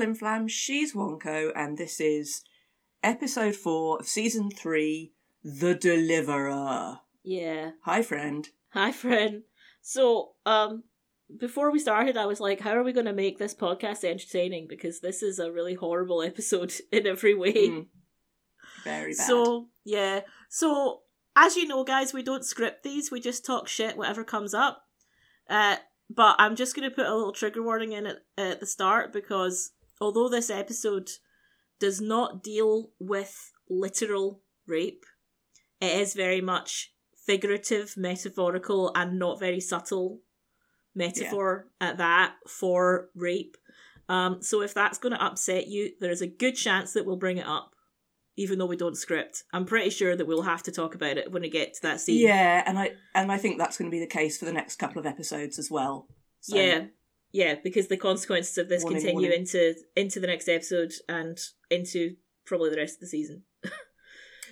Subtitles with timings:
[0.00, 2.42] Professor Flimflam, she's Wonko, and this is
[3.02, 5.12] episode four of season three,
[5.44, 7.00] The Deliverer.
[7.22, 7.72] Yeah.
[7.84, 8.48] Hi, friend.
[8.70, 9.42] Hi, friend.
[9.82, 10.84] So, um,
[11.38, 14.68] before we started, I was like, how are we going to make this podcast entertaining?
[14.68, 17.68] Because this is a really horrible episode in every way.
[17.68, 17.86] Mm.
[18.84, 19.26] Very bad.
[19.26, 20.20] So, yeah.
[20.48, 21.02] So,
[21.36, 23.10] as you know, guys, we don't script these.
[23.10, 24.82] We just talk shit, whatever comes up.
[25.48, 25.76] Uh,
[26.08, 29.12] but I'm just going to put a little trigger warning in at, at the start
[29.12, 31.10] because although this episode
[31.78, 35.04] does not deal with literal rape,
[35.80, 36.92] it is very much
[37.26, 40.20] figurative, metaphorical, and not very subtle
[40.94, 43.56] metaphor at that for rape.
[44.08, 47.16] Um, so if that's going to upset you, there is a good chance that we'll
[47.16, 47.74] bring it up,
[48.36, 49.44] even though we don't script.
[49.52, 52.00] I'm pretty sure that we'll have to talk about it when we get to that
[52.00, 52.26] scene.
[52.26, 54.76] yeah, and I and I think that's going to be the case for the next
[54.76, 56.08] couple of episodes as well.
[56.40, 56.86] So, Yeah,
[57.32, 59.40] yeah, because the consequences of this Warning, continue warning.
[59.40, 61.38] into into the next episode and
[61.70, 63.42] into probably the rest of the season.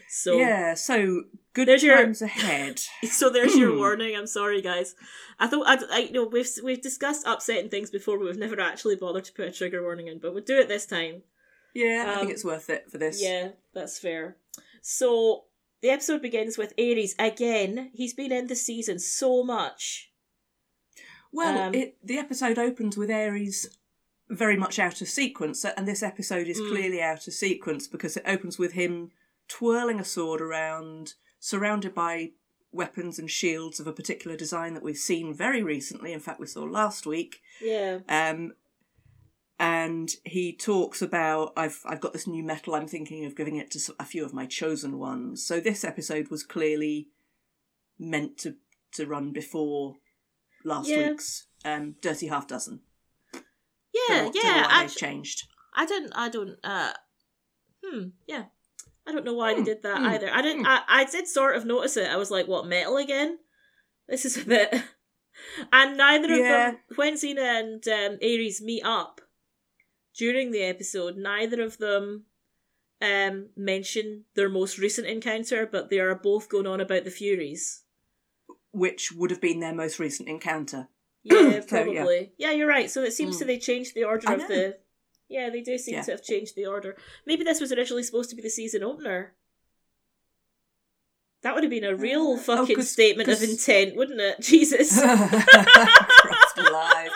[0.08, 0.74] so yeah.
[0.74, 2.80] So good There's your- times ahead.
[3.10, 3.78] So there's your Hmm.
[3.78, 4.16] warning.
[4.16, 4.94] I'm sorry, guys.
[5.38, 8.60] I thought I, I you know we've we've discussed upsetting things before, but we've never
[8.60, 10.18] actually bothered to put a trigger warning in.
[10.18, 11.22] But we'll do it this time.
[11.74, 13.22] Yeah, I Um, think it's worth it for this.
[13.22, 14.36] Yeah, that's fair.
[14.82, 15.44] So
[15.82, 17.90] the episode begins with Ares again.
[17.92, 20.07] He's been in the season so much.
[21.32, 23.68] Well, Um, it, the episode opens with Ares
[24.30, 26.68] very much out of sequence, and this episode is Mm.
[26.70, 29.10] clearly out of sequence because it opens with him
[29.46, 32.32] twirling a sword around, surrounded by
[32.70, 36.12] weapons and shields of a particular design that we've seen very recently.
[36.12, 37.40] In fact, we saw last week.
[37.62, 38.00] Yeah.
[38.08, 38.52] Um,
[39.58, 42.74] and he talks about I've I've got this new metal.
[42.74, 45.44] I'm thinking of giving it to a few of my chosen ones.
[45.44, 47.08] So this episode was clearly
[47.98, 48.56] meant to
[48.92, 49.96] to run before
[50.64, 51.10] last Yeah.
[51.10, 52.80] week's um, Dirty Half Dozen.
[53.34, 54.62] Yeah, yeah.
[54.62, 55.44] what I, they've changed.
[55.74, 56.12] I don't.
[56.14, 56.56] I don't.
[56.62, 56.92] Uh,
[57.84, 58.08] hmm.
[58.26, 58.44] Yeah.
[59.06, 60.30] I don't know why they Hmm, did that hmm, either.
[60.30, 60.60] I didn't.
[60.60, 60.66] hmm.
[60.66, 62.08] I, I did sort of notice it.
[62.10, 63.38] I was like, "What metal again?"
[64.08, 64.74] This is a bit.
[65.72, 69.20] And neither of them, when Xena and um, Ares meet up
[70.16, 72.24] during the episode, neither of them
[73.00, 77.84] um, mention their most recent encounter, but they are both going on about the Furies.
[78.72, 80.88] Which would have been their most recent encounter.
[81.22, 81.34] Yeah,
[81.68, 81.84] So, yeah.
[82.02, 82.32] probably.
[82.38, 82.52] yeah.
[82.52, 82.90] you're right.
[82.90, 83.38] So it seems Mm.
[83.40, 84.78] to they changed the order of the.
[85.28, 86.02] Yeah, they do seem Yeah.
[86.02, 86.96] to have changed the order.
[87.26, 89.34] Maybe this was originally supposed to be the season opener.
[91.42, 94.40] That would have been a real Uh, oh, fucking 'cause- statement of intent, wouldn't it?
[94.42, 95.00] Jesus.
[95.00, 97.10] Christ alive.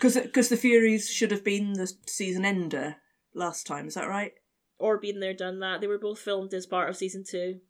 [0.00, 2.96] Because the Furies should have been the season ender
[3.34, 4.32] last time, is that right?
[4.78, 5.80] or been there, done that.
[5.80, 7.60] They were both filmed as part of season two.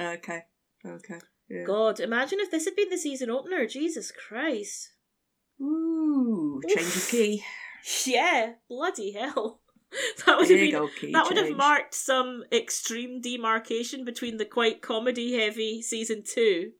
[0.00, 0.42] Okay.
[0.84, 1.20] Okay.
[1.48, 1.64] Yeah.
[1.64, 3.66] God, imagine if this had been the season opener.
[3.66, 4.92] Jesus Christ.
[5.60, 7.44] Ooh, change of key.
[8.04, 9.60] Yeah, bloody hell.
[10.26, 15.38] That would have been that would have marked some extreme demarcation between the quite comedy
[15.38, 16.72] heavy season two.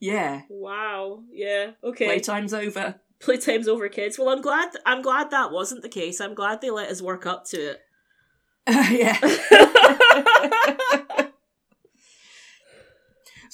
[0.00, 0.42] Yeah.
[0.48, 1.24] Wow.
[1.30, 1.72] Yeah.
[1.84, 2.06] Okay.
[2.06, 3.00] Playtime's over.
[3.20, 4.18] Playtime's over, kids.
[4.18, 4.70] Well, I'm glad.
[4.84, 6.20] I'm glad that wasn't the case.
[6.20, 7.80] I'm glad they let us work up to it.
[8.68, 9.20] yeah.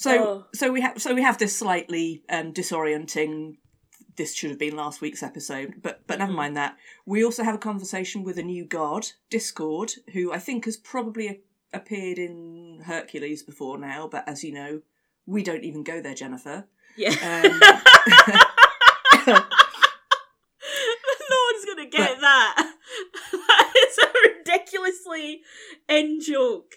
[0.01, 0.45] So Oh.
[0.55, 3.57] so we have so we have this slightly um, disorienting.
[4.17, 6.35] This should have been last week's episode, but but never Mhm.
[6.43, 6.75] mind that.
[7.05, 11.27] We also have a conversation with a new god, Discord, who I think has probably
[11.27, 11.39] a-
[11.71, 14.07] appeared in Hercules before now.
[14.07, 14.81] But as you know,
[15.27, 16.67] we don't even go there, Jennifer.
[16.97, 17.11] Yeah.
[17.11, 17.59] Um,
[21.29, 22.73] no one's gonna get that.
[23.31, 25.41] That is a ridiculously
[25.87, 26.73] in joke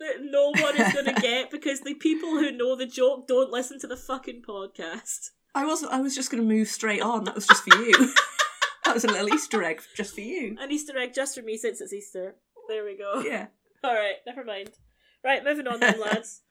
[0.00, 3.78] that no one is gonna get because the people who know the joke don't listen
[3.80, 5.30] to the fucking podcast.
[5.54, 5.92] I wasn't.
[5.92, 7.24] I was just going to move straight on.
[7.24, 7.92] That was just for you.
[8.84, 10.56] that was a little Easter egg just for you.
[10.60, 12.36] An Easter egg just for me since it's Easter.
[12.68, 13.22] There we go.
[13.24, 13.46] Yeah.
[13.82, 14.70] All right, never mind.
[15.24, 16.42] Right, moving on then, lads.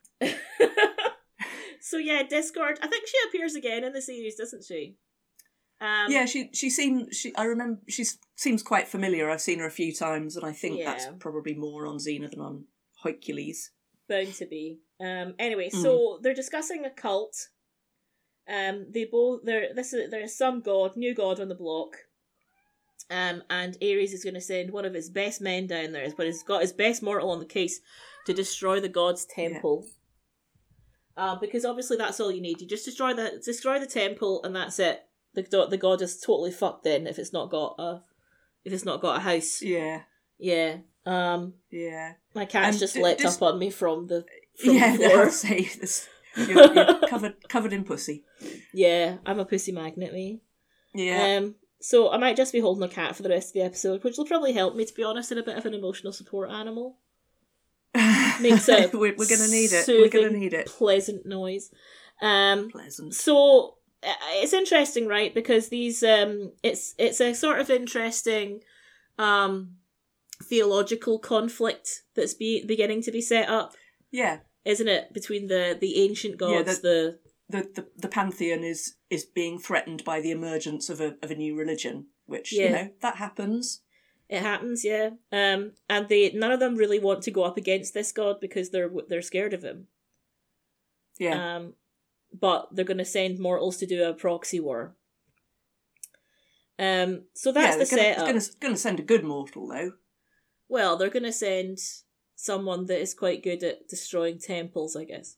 [1.79, 2.79] so yeah, Discord.
[2.81, 4.97] I think she appears again in the series, doesn't she?
[5.79, 7.35] Um, yeah, she she seemed she.
[7.35, 8.03] I remember she
[8.35, 9.29] seems quite familiar.
[9.29, 12.41] I've seen her a few times, and I think that's probably more on Xena than
[12.41, 12.65] on
[13.03, 13.71] Hercules.
[14.09, 14.79] bound to be.
[14.99, 15.35] Um.
[15.37, 15.81] Anyway, Mm.
[15.81, 17.49] so they're discussing a cult.
[18.47, 18.87] Um.
[18.91, 19.73] They both there.
[19.73, 21.97] This is there's some god, new god on the block.
[23.09, 23.43] Um.
[23.49, 26.43] And Ares is going to send one of his best men down there, but he's
[26.43, 27.79] got his best mortal on the case
[28.25, 29.85] to destroy the god's temple.
[31.15, 31.39] Um.
[31.41, 32.61] Because obviously that's all you need.
[32.61, 35.03] You just destroy the destroy the temple, and that's it.
[35.33, 36.83] The god, the god is totally fucked.
[36.83, 38.01] Then if it's not got a,
[38.63, 40.03] if it's not got a house, Yeah,
[40.39, 40.77] yeah.
[41.07, 41.53] Um.
[41.71, 44.25] yeah, My cat's And just d- leapt up on me from the
[44.61, 44.97] from yeah.
[44.97, 45.29] the floor.
[45.29, 46.07] Say this.
[46.35, 48.23] You're, you're covered covered in pussy.
[48.71, 50.41] Yeah, I'm a pussy magnet, me.
[50.93, 51.37] Yeah.
[51.37, 54.03] Um, so I might just be holding a cat for the rest of the episode,
[54.03, 56.51] which will probably help me, to be honest, in a bit of an emotional support
[56.51, 56.97] animal.
[58.41, 59.87] Makes a we're, we're gonna need it.
[59.87, 60.67] We're gonna need it.
[60.67, 61.71] Pleasant noise.
[62.21, 63.15] Um, Pleasant.
[63.15, 65.33] so uh, it's interesting, right?
[65.33, 68.61] Because these, um, it's it's a sort of interesting,
[69.17, 69.77] um,
[70.43, 73.73] theological conflict that's be beginning to be set up,
[74.11, 74.39] Yeah.
[74.65, 75.13] isn't it?
[75.13, 77.19] Between the the ancient Yeah, gods, the
[77.49, 81.35] The, the the pantheon is is being threatened by the emergence of a of a
[81.35, 82.63] new religion, which Yeah.
[82.63, 83.81] you know that happens.
[84.29, 85.11] It happens, yeah.
[85.31, 88.69] Um, and they none of them really want to go up against this god because
[88.71, 89.87] they're they're scared of him.
[91.17, 91.55] Yeah.
[91.55, 91.73] Um,
[92.37, 94.95] but they're going to send mortals to do a proxy war.
[96.77, 98.25] Um, so that's yeah, the they're setup.
[98.27, 99.93] gonna, gonna gonna send a good mortal though.
[100.69, 101.79] Well, they're going to send
[102.35, 105.37] someone that is quite good at destroying temples, I guess.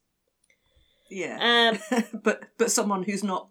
[1.10, 1.80] Yeah.
[1.92, 3.50] Um, but but someone who's not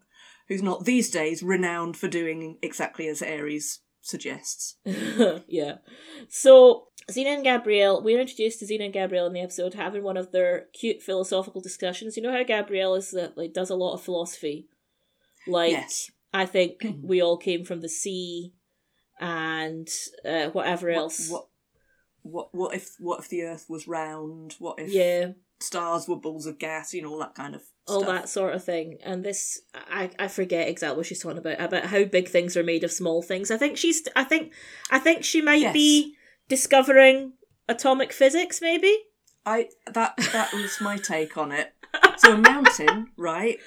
[0.48, 4.76] who's not these days renowned for doing exactly as Ares suggests.
[4.84, 5.76] yeah.
[6.28, 10.16] So Xena and Gabrielle, we're introduced to Xena and Gabrielle in the episode having one
[10.16, 12.16] of their cute philosophical discussions.
[12.16, 14.68] You know how Gabrielle is that like does a lot of philosophy.
[15.46, 16.10] Like yes.
[16.32, 18.54] I think we all came from the sea,
[19.20, 19.88] and
[20.24, 21.28] uh, whatever else.
[21.28, 21.47] What, what
[22.22, 24.56] what what if what if the Earth was round?
[24.58, 26.92] What if yeah, stars were balls of gas?
[26.94, 28.14] You know all that kind of all stuff.
[28.14, 28.98] that sort of thing.
[29.02, 32.62] And this, I, I forget exactly what she's talking about about how big things are
[32.62, 33.50] made of small things.
[33.50, 34.52] I think she's, I think,
[34.90, 35.72] I think she might Yes.
[35.72, 36.14] be
[36.48, 37.32] discovering
[37.68, 38.94] atomic physics, maybe.
[39.46, 41.72] I that that was my take on it.
[42.18, 43.58] So a mountain, right?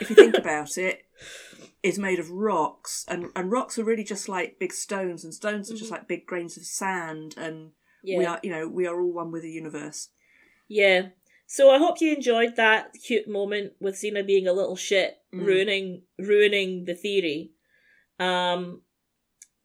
[0.00, 1.02] If you think about it,
[1.82, 5.70] is made of rocks, and and rocks are really just like big stones, and stones
[5.70, 7.68] are just like big grains of sand, and Mm-hmm.
[8.06, 10.08] Yeah, we are, you know, we are all one with the universe.
[10.68, 11.08] yeah.
[11.48, 15.46] So I hope you enjoyed that cute moment with Xena being a little shit, Mm.
[15.46, 17.52] ruining ruining the theory.
[18.18, 18.82] Um,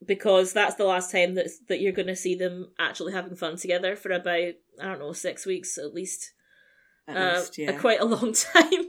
[0.06, 3.56] because that's the last time that that you're going to see them actually having fun
[3.56, 6.34] together for about I don't know six weeks at least.
[7.08, 7.80] At uh, least, a yeah.
[7.80, 8.84] quite a long time.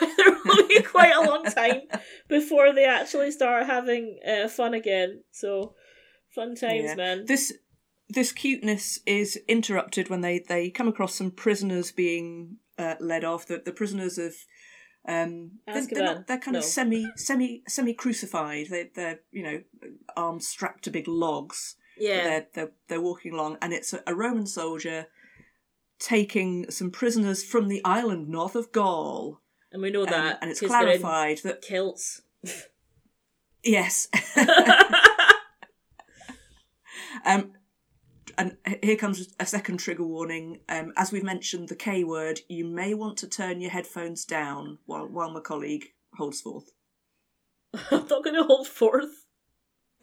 [0.00, 1.82] there will be quite a long time
[2.28, 5.22] before they actually start having uh, fun again.
[5.30, 5.74] So,
[6.34, 6.94] fun times, Yeah.
[6.96, 7.24] man.
[7.26, 7.52] This
[8.08, 13.46] this cuteness is interrupted when they they come across some prisoners being uh, led off.
[13.46, 14.34] The the prisoners of
[15.06, 18.68] um, they're, they're, not, they're kind of semi semi semi crucified.
[18.70, 19.62] They they're you know
[20.16, 21.76] arms strapped to big logs.
[21.98, 25.06] yeah, They're they're they're walking along, and it's a, a Roman soldier
[25.98, 29.40] taking some prisoners from the island north of Gaul.
[29.72, 32.22] and we know Um, that and it's clarified that kilts.
[33.62, 34.08] yes.
[37.26, 37.52] Um,
[38.38, 40.60] and here comes a second trigger warning.
[40.68, 42.40] Um, as we've mentioned, the K word.
[42.48, 46.70] You may want to turn your headphones down while while my colleague holds forth.
[47.90, 49.26] I'm not going to hold forth.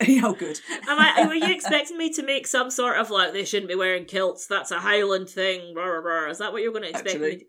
[0.24, 0.60] oh, good.
[0.88, 1.26] Am I?
[1.28, 4.48] Were you expecting me to make some sort of like they shouldn't be wearing kilts?
[4.48, 5.76] That's a Highland thing.
[5.76, 6.30] Rah, rah, rah.
[6.30, 7.28] Is that what you're going to expect me?
[7.28, 7.46] Actually- To,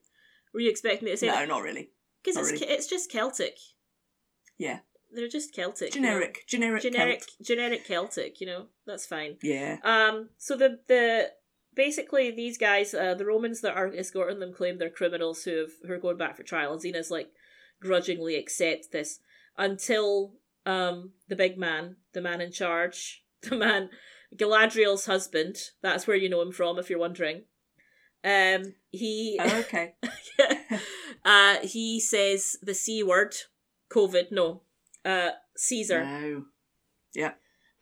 [0.55, 1.49] were you expecting me to say no, that?
[1.49, 1.91] not really.
[2.23, 2.73] Because it's really.
[2.73, 3.57] it's just Celtic.
[4.59, 4.81] Yeah,
[5.15, 5.95] They're just Celtic.
[5.95, 6.09] you know?
[6.09, 7.47] generic, generic, generic, Celt.
[7.47, 8.41] generic Celtic.
[8.41, 9.37] You know, that's fine.
[9.43, 10.31] Yeah, Um.
[10.39, 11.33] So the the
[11.75, 15.71] basically these guys, uh, the Romans that are escorting them, claim they're criminals who have
[15.87, 16.73] who are going back for trial.
[16.73, 17.31] And Xena's like
[17.81, 19.21] grudgingly accept this
[19.59, 23.91] until um the big man, the man in charge, the man
[24.37, 25.57] Galadriel's husband.
[25.83, 27.43] That's where you know him from, if you're wondering.
[28.25, 28.75] Um.
[28.91, 29.39] He.
[29.41, 29.95] Oh, okay.
[31.25, 31.57] uh.
[31.63, 33.35] He says the c word.
[33.93, 34.33] COVID.
[34.33, 34.63] No.
[35.05, 35.31] Uh.
[35.57, 36.05] Caesar.
[36.05, 36.45] No.
[37.15, 37.33] Yeah,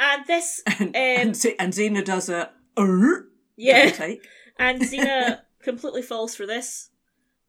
[0.00, 0.60] And this.
[0.66, 2.50] and Um, and, Z- and Xena does a
[3.56, 3.90] Yeah.
[3.90, 4.26] take.
[4.58, 6.90] And Xena completely falls for this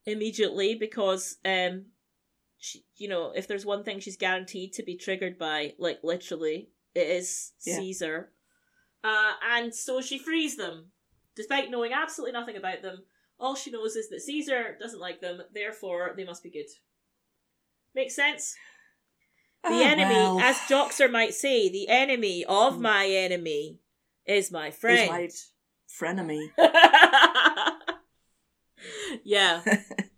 [0.05, 1.87] immediately because, um,
[2.57, 6.69] she, you know, if there's one thing she's guaranteed to be triggered by, like literally,
[6.95, 7.77] it is Yeah.
[7.77, 8.31] Caesar.
[9.03, 10.91] Uh, and so she frees them,
[11.35, 13.03] despite knowing absolutely nothing about them.
[13.39, 16.67] All she knows is that Caesar doesn't like them, therefore they must be good.
[17.95, 18.55] Makes sense?
[19.63, 22.81] The Oh, enemy, well, as Joxer might say, the enemy of Hmm.
[22.81, 23.79] my enemy
[24.25, 25.09] is my is friend.
[25.11, 25.29] my
[25.87, 26.49] frenemy.
[29.23, 29.61] yeah.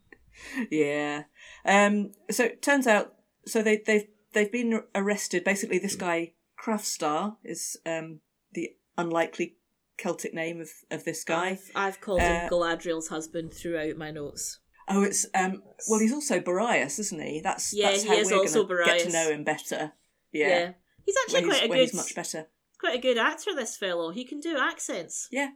[0.71, 1.23] yeah.
[1.65, 2.11] Um.
[2.31, 5.43] So it turns out, so they they've they've been arrested.
[5.43, 6.33] Basically, this guy
[6.63, 8.21] Khrafstar is um
[8.53, 9.57] the unlikely
[9.97, 11.49] Celtic name of of this guy.
[11.49, 14.59] I've, I've called him Uh, Galadriel's husband throughout my notes.
[14.89, 15.63] Oh, it's um.
[15.87, 17.39] Well, he's also Borias, isn't he?
[17.41, 19.93] That's Yeah, that's he how is we're also gonna get to know him better.
[20.31, 20.47] Yeah.
[20.47, 20.71] Yeah.
[21.05, 22.47] He's actually When he's, quite a good he's much better.
[22.79, 24.11] quite a good actor, this fellow.
[24.11, 25.27] He can do accents.
[25.31, 25.49] Yeah.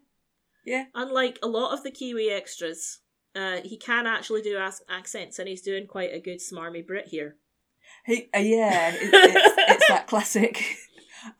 [0.65, 0.85] Yeah.
[0.93, 2.99] Unlike a lot of the Kiwi extras,
[3.35, 7.07] uh, he can actually do ac- accents, and he's doing quite a good smarmy Brit
[7.07, 7.37] here.
[8.05, 10.63] He, uh, yeah, it, it's, it's that classic.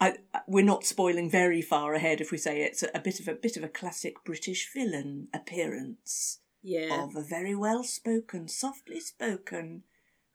[0.01, 0.15] I,
[0.47, 3.33] we're not spoiling very far ahead if we say it's a, a bit of a
[3.33, 7.03] bit of a classic British villain appearance Yeah.
[7.05, 9.83] of a very well spoken, softly spoken,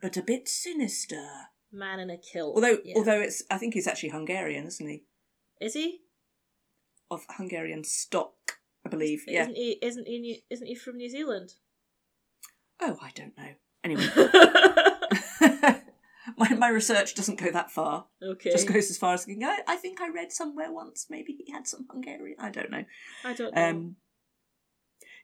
[0.01, 1.29] but a bit sinister.
[1.71, 2.55] Man in a kilt.
[2.55, 2.95] Although, Yeah.
[2.97, 5.05] although it's, I think he's actually Hungarian, isn't he?
[5.61, 6.01] is he?
[7.11, 9.25] Of Hungarian stock, I believe.
[9.29, 9.43] Yeah.
[9.43, 9.79] Isn't he?
[9.83, 10.19] Isn't he?
[10.19, 11.55] New- Isn't he from New Zealand?
[12.81, 13.53] Oh, I don't know.
[13.85, 14.07] Anyway,
[16.37, 18.07] my my research doesn't go that far.
[18.23, 18.51] okay.
[18.51, 19.45] Just goes as far as thinking.
[19.45, 21.07] I, I think I read somewhere once.
[21.11, 22.39] Maybe he had some Hungarian.
[22.41, 22.85] I don't know.
[23.25, 23.63] I don't know.
[23.63, 23.97] Um,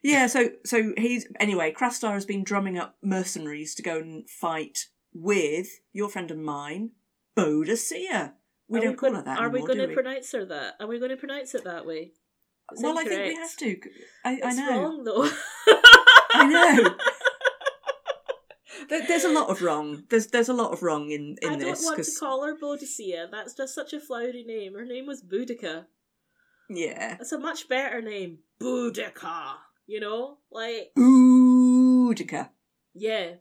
[0.03, 1.73] yeah, so so he's anyway.
[1.77, 6.91] Khrafstar has been drumming up mercenaries to go and fight with your friend and mine,
[7.37, 8.33] Boadicea.
[8.67, 9.93] We Are don't call gonna- her that Are we anymore, going do to we?
[9.95, 10.75] pronounce her that?
[10.79, 12.11] Are we going to pronounce it that way?
[12.71, 13.77] It's well, I think we have to.
[14.23, 14.81] I, I know.
[14.83, 15.27] wrong though.
[16.33, 16.95] I know.
[19.07, 20.03] There's a lot of wrong.
[20.09, 22.43] There's there's a lot of wrong in in I don't this want to 'cause- call
[22.45, 23.29] her Boadicea.
[23.31, 24.73] That's just such a flowery name.
[24.75, 25.85] Her name was Boudica.
[26.69, 27.15] yeah.
[27.17, 28.39] That's a much better name.
[28.61, 29.55] Boudica.
[29.89, 30.37] You know?
[30.51, 32.49] Like, Boudica.
[32.93, 33.31] yeah.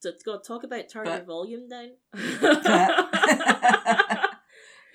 [0.00, 1.90] So, God, talk about turning But- volume down.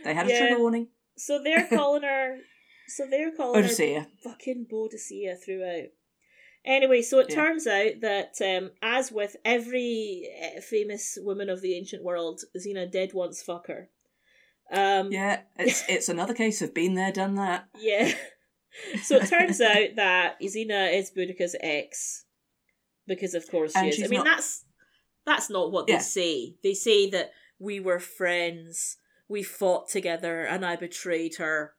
[0.04, 0.36] They had Yeah.
[0.36, 0.90] a trigger warning.
[1.18, 2.40] so they're calling her.
[2.88, 4.08] So they're calling her Odysseia.
[4.24, 5.88] fucking Boadicea throughout.
[6.64, 7.36] Anyway, so it Yeah.
[7.36, 12.92] turns out that, um, as with every uh, famous woman of the ancient world, Xena
[12.92, 13.90] did once fuck her.
[14.72, 17.68] Um, Yeah, it's it's another case of been there, done that.
[17.80, 18.12] Yeah.
[19.04, 22.26] So it turns out that Izina is Boudica's ex.
[23.08, 24.04] Because of course she And is.
[24.04, 24.66] I mean not- that's
[25.26, 25.98] that's not what Yeah.
[25.98, 26.56] they say.
[26.64, 28.98] They say that we were friends,
[29.30, 31.74] we fought together, and I betrayed her.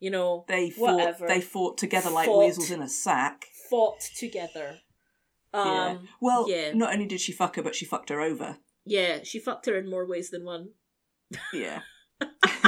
[0.00, 0.94] You know, They fought.
[0.96, 1.26] Whatever.
[1.28, 2.38] They fought together like Fought.
[2.46, 3.46] weasels in a sack.
[3.68, 4.78] fought together.
[5.52, 5.96] Um yeah.
[6.20, 6.72] Well, yeah.
[6.72, 8.58] not only did she fuck her, but she fucked her over.
[8.86, 10.70] Yeah, she fucked her in more ways than one.
[11.52, 11.80] Yeah.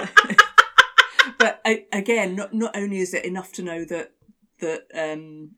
[1.42, 4.12] but a- again, not not only is it enough to know that
[4.60, 5.52] that um,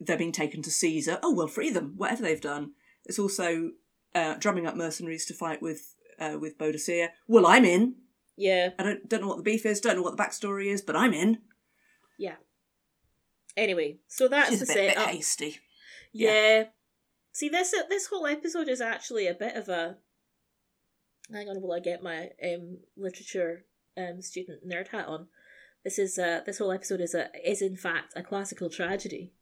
[0.00, 1.18] they're being taken to Caesar.
[1.22, 2.72] Oh well, free them, whatever they've done.
[3.04, 3.70] It's also
[4.14, 7.08] uh, drumming up mercenaries to fight with uh, with Boadicea.
[7.28, 7.96] Well, I'm in.
[8.36, 9.80] Yeah, I don't don't know what the beef is.
[9.80, 11.38] Don't know what the backstory is, but I'm in.
[12.18, 12.36] yeah.
[13.56, 15.58] Anyway, so that's She's the a bit, bit hasty.
[16.12, 16.64] Yeah.
[17.32, 19.96] See, this this whole episode is actually a bit of a.
[21.30, 23.64] Hang on, will I get my um literature
[23.96, 25.28] um student nerd hat on?
[25.84, 29.32] This is uh this whole episode is a is in fact a classical tragedy,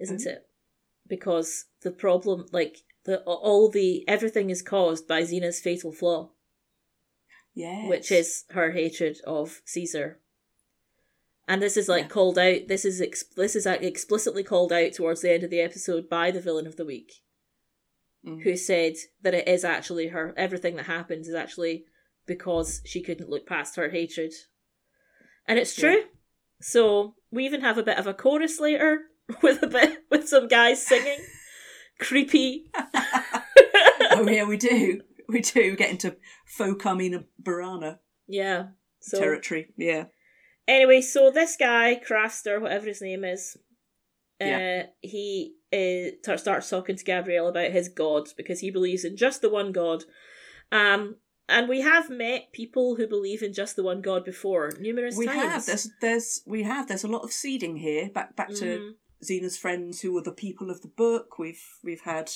[0.00, 0.26] isn't Mhm.
[0.26, 0.48] it?
[1.06, 6.32] Because the problem, like the all the everything is caused by Xena's fatal flaw,
[7.54, 7.88] Yeah.
[7.88, 10.20] which is her hatred of Caesar.
[11.46, 12.08] And this is like Yeah.
[12.08, 12.68] called out.
[12.68, 16.30] This is ex- this is explicitly called out towards the end of the episode by
[16.30, 17.22] the villain of the week,
[18.24, 18.42] Mm.
[18.42, 20.34] who said that it is actually her.
[20.36, 21.86] Everything that happens is actually
[22.28, 24.32] because she couldn't look past her hatred,
[25.46, 25.90] and it's Yeah.
[25.92, 26.02] true.
[26.60, 29.00] So we even have a bit of a chorus later
[29.42, 31.18] with a bit with some guys singing,
[31.98, 32.70] creepy.
[32.74, 35.00] oh yeah, we do.
[35.28, 36.16] We do get into
[36.46, 38.68] faux Carmina Burana yeah.
[39.00, 39.68] So territory.
[39.76, 40.04] Yeah.
[40.66, 43.56] Anyway, so this guy, Crafter, whatever his name is,
[44.40, 44.84] Yeah.
[44.84, 49.40] uh, he uh, starts talking to Gabrielle about his god because he believes in just
[49.42, 50.04] the one god.
[50.72, 51.16] Um,
[51.48, 55.26] and we have met people who believe in just the one god before numerous we
[55.26, 55.42] times.
[55.42, 58.92] have there's there's we have there's a lot of seeding here back back to Mhm.
[59.24, 62.30] Xena's friends who were the people of the book we've we've had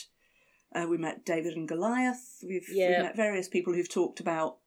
[0.75, 2.89] uh, we met David and Goliath we've, Yeah.
[2.89, 4.59] we've met various people who've talked about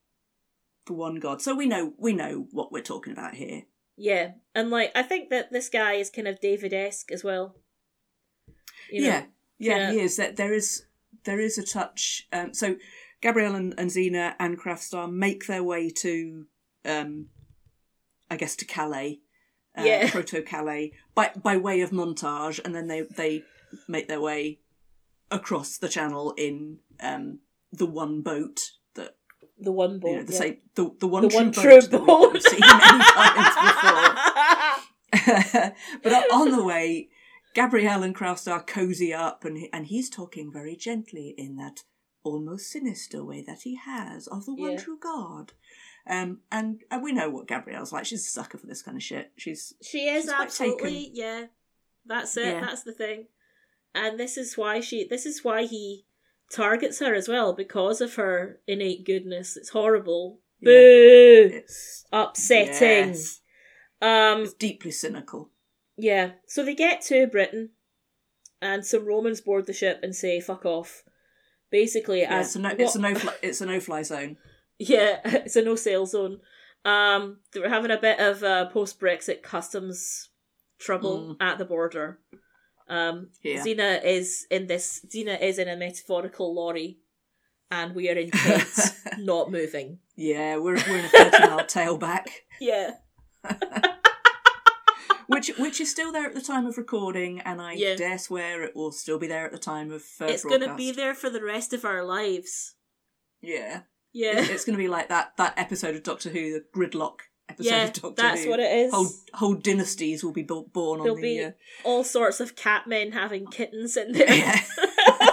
[0.85, 3.63] the one god so we know we know what we're talking about here
[3.97, 7.55] Yeah, and like I think that this guy is kind of David esque as well.
[8.91, 9.07] You know?
[9.07, 9.25] yeah
[9.57, 10.85] yeah kinda- he is that there is
[11.23, 12.75] there is a touch um, so
[13.21, 16.45] Gabrielle and, and Xena and Khrafstar make their way to
[16.85, 17.27] um
[18.29, 19.19] I guess to Calais
[19.77, 20.09] uh, Yeah.
[20.11, 23.43] proto Calais by by way of montage, and then they they
[23.87, 24.59] make their way
[25.31, 27.39] across the channel in um,
[27.71, 28.59] the one boat
[28.95, 29.15] that
[29.59, 30.09] the one boat.
[30.09, 30.39] you know the yeah.
[30.39, 32.33] same the the one the true one boat true that boat.
[32.33, 33.55] we've seen many times
[35.21, 35.73] before.
[36.03, 37.09] but on the way,
[37.53, 41.83] Gabrielle and Khrafstar cozy up, and and he's talking very gently in that
[42.25, 44.77] almost sinister way that he has of the one Yeah.
[44.77, 45.53] true God.
[46.07, 48.05] Um, and and we know what Gabrielle's like.
[48.05, 49.31] She's a sucker for this kind of shit.
[49.37, 51.45] She's She is She's absolutely yeah.
[52.05, 52.45] That's it.
[52.55, 52.61] Yeah.
[52.61, 53.25] That's the thing.
[53.95, 55.07] And this is why she.
[55.07, 56.05] This is why he
[56.51, 59.57] targets her as well because of her innate goodness.
[59.57, 60.39] It's horrible.
[60.59, 60.69] Yeah.
[60.69, 61.49] Boo.
[61.53, 63.09] it's Upsetting.
[63.09, 63.41] yes,
[64.01, 64.43] Um.
[64.43, 65.49] it's deeply cynical.
[65.97, 66.31] Yeah.
[66.47, 67.71] So they get to Britain,
[68.61, 71.03] and some Romans board the ship and say "fuck off."
[71.75, 74.01] Basically, Yeah, as it's a no, what- it's a no fly, it's a no fly
[74.01, 74.37] zone.
[74.79, 76.39] Yeah, it's a no sail zone.
[76.85, 80.29] Um, they were having a bit of uh, post Brexit customs
[80.79, 82.19] trouble at the border.
[82.87, 83.61] Um, Yeah.
[83.61, 85.05] Xena is in this.
[85.13, 86.99] Xena is in a metaphorical lorry,
[87.69, 88.69] and we are in Kent,
[89.19, 89.99] not moving.
[90.15, 92.27] Yeah, we're we're in a thirty mile tailback,
[92.61, 92.91] Yeah,
[95.27, 97.95] which which is still there at the time of recording, and I Yeah.
[97.95, 100.75] dare swear it will still be there at the time of uh, it's going to
[100.75, 102.75] be there for the rest of our lives.
[103.41, 103.81] Yeah,
[104.13, 107.69] Yeah, it's going to be like that that episode of Doctor Who, the gridlock episode
[107.69, 108.13] yeah, of Doctor Who.
[108.15, 108.49] that's Who.
[108.49, 108.93] what it is.
[108.93, 111.45] Whole whole dynasties will be bo- born There'll on be the.
[111.47, 111.51] Uh,
[111.83, 114.33] all sorts of cat men having kittens in there.
[114.33, 114.61] yeah.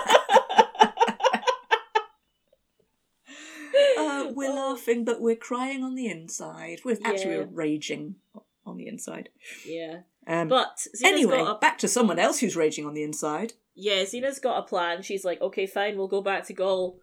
[3.98, 6.80] uh, we're laughing, but we're crying on the inside.
[6.84, 7.38] We're actually Yeah.
[7.40, 8.16] we're raging
[8.64, 9.28] on the inside.
[9.66, 10.00] yeah.
[10.26, 13.54] Um, But Xena's anyway, got a back to someone else who's raging on the inside.
[13.74, 15.02] yeah, Xena's got a plan.
[15.02, 17.00] She's like, okay, fine, we'll go back to Gaul.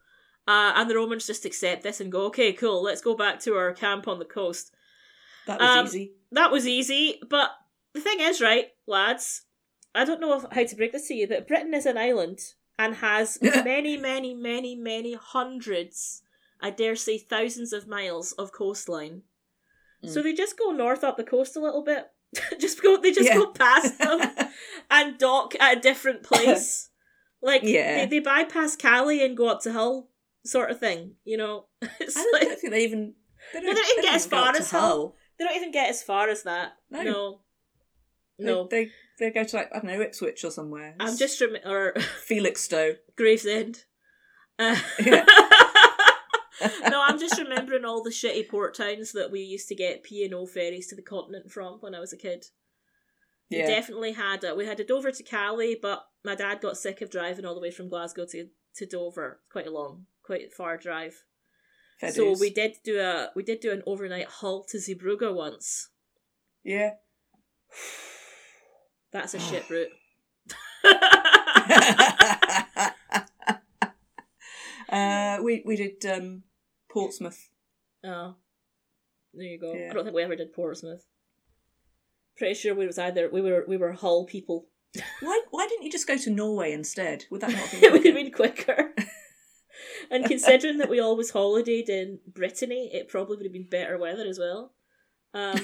[0.48, 3.54] Uh, and the Romans just accept this and go, okay, cool, let's go back to
[3.56, 4.74] our camp on the coast.
[5.48, 6.14] That was Um, easy.
[6.32, 7.52] That was easy, but
[7.94, 9.44] the thing is, right, lads,
[9.94, 12.40] I don't know how to break this to you, but Britain is an island
[12.78, 16.22] and has many, many, many, many hundreds,
[16.62, 19.24] I dare say thousands of miles of coastline.
[20.06, 20.24] So Mm.
[20.24, 22.08] they just go north up the coast a little bit.
[22.60, 23.36] just go they just Yeah.
[23.38, 24.22] go past them
[24.92, 26.90] and dock at a different place.
[27.42, 28.00] Like Yeah.
[28.00, 30.10] they, they bypass Calais and go up to Hull,
[30.46, 31.16] sort of thing.
[31.24, 31.68] You know,
[32.00, 33.14] it's I don't, like think they even.
[33.54, 35.16] They don't, don't even get as far as Hull.
[35.38, 36.74] they don't even get as far as that.
[36.92, 37.02] No.
[37.02, 37.40] No,
[38.38, 38.68] They- no.
[38.70, 40.96] They, they go to like I don't know Ipswich or somewhere.
[41.00, 41.94] I'm just rem- or
[42.28, 42.98] Felixstowe.
[43.16, 43.86] Gravesend.
[44.58, 45.24] Uh, Yeah.
[46.90, 50.24] No, I'm just remembering all the shitty port towns that we used to get P
[50.26, 52.46] and O ferries to the continent from when I was a kid.
[53.50, 53.68] We Yeah.
[53.68, 57.10] definitely had a, we had a Dover to Calais, but my dad got sick of
[57.10, 59.40] driving all the way from Glasgow to, to Dover.
[59.52, 61.24] Quite a long, quite far drive.
[62.00, 65.90] Fair so we did do a we did do an overnight Hull to Zeebrugge once.
[66.64, 66.92] Yeah.
[69.12, 69.90] That's a shit route.
[74.90, 76.44] uh, we we did um,
[76.92, 77.50] Portsmouth.
[78.06, 78.36] oh,
[79.34, 79.74] there you go.
[79.74, 79.88] Yeah.
[79.90, 81.06] I don't think we ever did Portsmouth.
[82.38, 84.68] Pretty sure we was either we were we were Hull people.
[85.22, 87.26] Why why didn't you just go to Norway instead?
[87.32, 88.76] Would that not have it been would have quicker?
[88.76, 89.12] been quicker.
[90.12, 94.26] and considering that we always holidayed in Brittany, it probably would have been better weather
[94.28, 94.74] as well.
[95.32, 95.60] Um,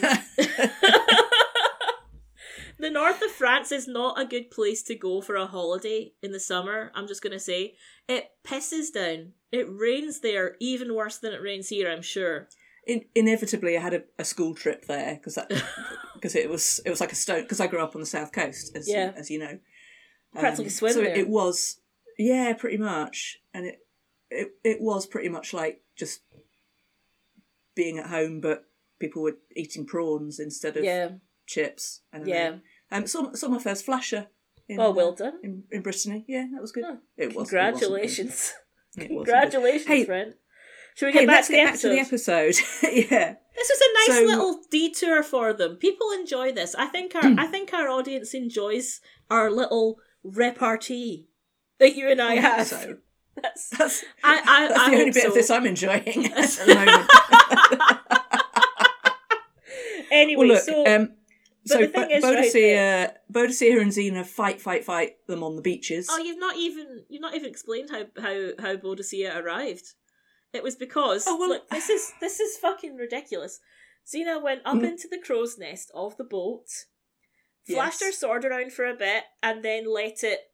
[2.77, 6.31] the north of France is not a good place to go for a holiday in
[6.31, 6.91] the summer.
[6.93, 7.75] I'm just gonna say
[8.07, 9.33] it pisses down.
[9.55, 11.89] It rains there even worse than it rains here.
[11.91, 12.47] I'm sure.
[12.87, 15.49] In, inevitably, I had a, a school trip there because that
[16.13, 18.31] because it was it was like a stone because I grew up on the south
[18.31, 19.11] coast as Yeah.
[19.15, 19.59] as you know.
[20.33, 21.15] Practically swim so there.
[21.17, 21.79] it was
[22.17, 23.79] yeah pretty much and it
[24.29, 26.21] it it was pretty much like just
[27.75, 28.65] being at home but
[28.99, 31.09] people were eating prawns instead of Yeah.
[31.45, 32.01] chips.
[32.13, 32.49] Yeah.
[32.49, 32.59] know.
[32.91, 34.27] Um, saw, saw my first flasher.
[34.67, 35.33] In, Oh, well uh, done.
[35.43, 36.23] In, in Brittany.
[36.27, 36.83] Yeah, that was good.
[36.85, 37.33] Oh, it was.
[37.33, 37.49] it wasn't good.
[37.79, 38.53] Congratulations.
[38.97, 40.33] Congratulations, Hey- friend.
[40.95, 42.55] Should we get Hey, back, to the get back to the episode?
[42.83, 43.35] yeah.
[43.53, 45.75] This was a nice So- little detour for them.
[45.75, 46.73] People enjoy this.
[46.75, 51.27] I think our I think our audience enjoys our little repartee
[51.79, 52.67] that you and I I have.
[52.67, 52.97] so.
[53.41, 55.27] That's, That's, I, I, that's I the only bit so.
[55.27, 57.11] of this I'm enjoying at the moment.
[60.11, 61.09] Anyway, well, look, so um,
[61.65, 65.55] so the thing Bo- is, right, Boadicea, Boadicea and Xena fight, fight, fight them on
[65.55, 66.07] the beaches.
[66.09, 69.93] oh, you've not even you've not even explained how how how Boadicea arrived.
[70.53, 73.59] It was because Oh, well- look, this is this is fucking ridiculous.
[74.05, 74.85] Xena went up Mhm.
[74.91, 76.67] into the crow's nest of the boat,
[77.67, 78.03] flashed Yes.
[78.09, 80.51] her sword around for a bit, and then let it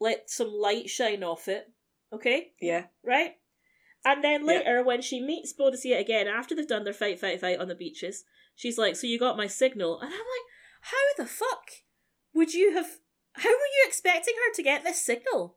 [0.00, 1.70] let some light shine off it.
[2.12, 2.86] Okay, Yeah.
[3.04, 3.36] right?
[4.04, 4.46] And then Yeah.
[4.58, 7.74] later, when she meets Boadicea again after they've done their fight, fight, fight on the
[7.74, 10.46] beaches, she's like, "So you got my signal?" And I'm like,
[10.90, 11.70] "How the fuck
[12.34, 12.98] would you have?
[13.34, 15.56] How were you expecting her to get this signal?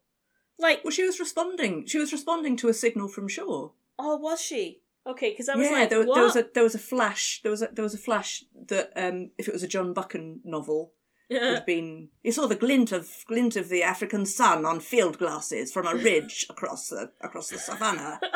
[0.60, 1.88] Like, Well, she was responding.
[1.88, 3.74] She was responding to a signal from shore.
[3.98, 4.82] oh, was she?
[5.08, 7.39] Okay, because I was yeah, like, there, there was a there was a flash.
[7.41, 10.41] There was a there was a flash that um, if it was a John Buchan
[10.44, 10.94] novel,
[11.32, 12.10] would have been.
[12.22, 15.96] You saw the glint of glint of the African sun on field glasses from a
[15.96, 18.20] ridge across the across the savannah.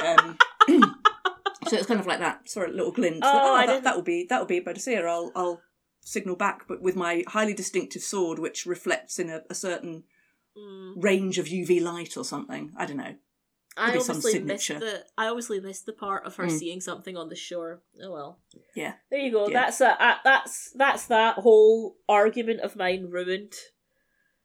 [0.00, 0.38] Um,
[1.66, 2.48] so it's kind of like that.
[2.48, 3.18] Saw a little glint.
[3.24, 5.04] Oh, I that, didn't- that will be that will be Boadicea.
[5.04, 5.60] I'll I'll
[6.08, 10.04] signal back, but with my highly distinctive sword, which reflects in a, a certain
[10.56, 10.94] Mm.
[11.04, 12.72] range of UV light or something.
[12.76, 13.14] I don't know.
[13.76, 14.80] I obviously missed signature.
[14.80, 15.04] the.
[15.16, 16.58] I obviously missed the part of her Mm.
[16.58, 17.80] seeing something on the shore.
[18.02, 18.40] Oh well.
[18.74, 18.94] Yeah.
[19.08, 19.46] There you go.
[19.46, 19.52] Yeah.
[19.60, 23.54] That's a, uh, that's that's that whole argument of mine ruined.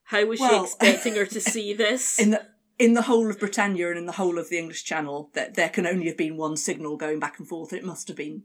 [0.04, 2.20] How was she expecting her to see this?
[2.20, 2.46] In the
[2.78, 5.70] in the whole of Britannia and in the whole of the English Channel, that there
[5.70, 7.74] can only have been one signal going back and forth.
[7.74, 8.44] It must have been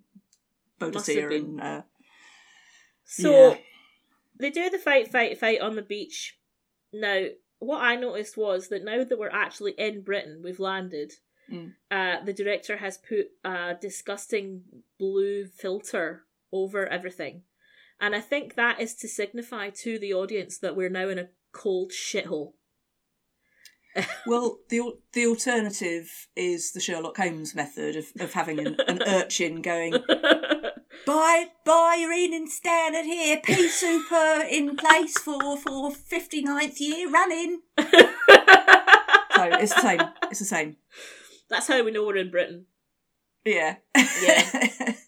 [0.80, 1.82] Boadicea and uh,
[3.10, 3.58] So Yeah.
[4.38, 6.38] they do the fight, fight, fight on the beach.
[6.92, 7.26] Now,
[7.58, 11.14] what I noticed was that now that we're actually in Britain, we've landed.
[11.50, 11.72] Mm.
[11.90, 14.62] Uh, the director has put a disgusting
[14.98, 17.42] blue filter over everything,
[17.98, 21.30] and I think that is to signify to the audience that we're now in a
[21.52, 22.52] cold shithole.
[24.26, 29.62] Well, the the alternative is the Sherlock Holmes method of, of having an, an urchin
[29.62, 29.94] going,
[31.08, 33.40] Bye, bye, your evening standard here.
[33.42, 37.62] P super in place for for 59th year running.
[37.78, 37.86] So
[39.54, 40.00] it's the same.
[40.30, 40.76] It's the same.
[41.48, 42.66] That's how we know we're in Britain.
[43.44, 43.76] Yeah.
[44.22, 44.92] Yeah.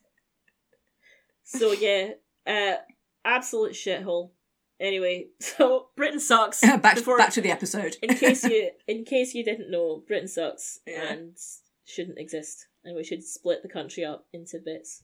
[1.44, 2.10] So yeah,
[2.46, 2.76] uh,
[3.24, 4.30] absolute shithole.
[4.78, 6.60] Anyway, so Britain sucks.
[6.80, 7.96] back, Before- back to the episode.
[8.00, 11.12] in case you in case you didn't know, Britain sucks Yeah.
[11.12, 11.36] and
[11.84, 15.02] shouldn't exist, and we should split the country up into bits.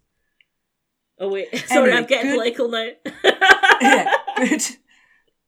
[1.18, 2.88] Oh wait, sorry, Emily, I'm getting good- political now.
[3.80, 4.62] yeah, good.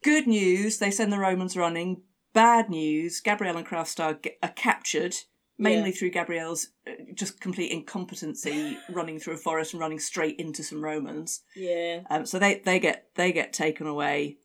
[0.05, 0.79] Good news.
[0.79, 2.03] They send the Romans running.
[2.33, 3.21] Bad news.
[3.21, 5.15] Gabrielle and Khrafstar get, are captured,
[5.59, 5.97] mainly Yeah.
[5.97, 10.83] through Gabrielle's uh, just complete incompetency, running through a forest and running straight into some
[10.85, 11.43] Romans.
[11.57, 14.39] yeah, Um, so they they get they get taken away.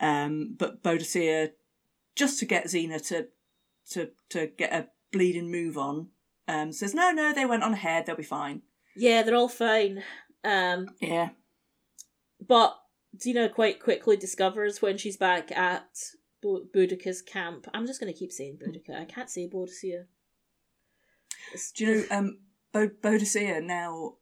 [0.00, 1.50] Um, but Boadicea,
[2.14, 3.28] just to get Xena to
[3.92, 6.08] to to get a bleeding move on,
[6.46, 8.62] um, says no no they went on ahead they'll be fine.
[8.96, 10.02] yeah, they're all fine.
[10.44, 11.30] Um, Yeah.
[12.46, 12.76] but
[13.16, 15.88] Xena quite quickly discovers when she's back at
[16.42, 17.66] Bo- Boudica's camp.
[17.74, 18.98] I'm just going to keep saying Boudica.
[18.98, 20.06] I can't say Boudicca.
[21.74, 22.38] Do you know um,
[22.72, 24.14] Bo- Boadicea now?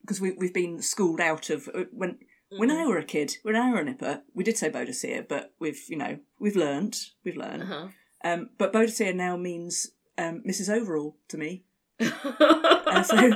[0.00, 2.18] Because we we've been schooled out of uh, when
[2.58, 5.54] when I were a kid, when I were a nipper, we did say Boadicea, but
[5.60, 7.62] we've you know we've learned we've learned.
[7.62, 7.88] Uh-huh.
[8.24, 10.68] Um, but Boadicea now means um, Mrs.
[10.74, 11.64] Overall to me.
[12.00, 13.02] Uh-huh.
[13.04, 13.30] so-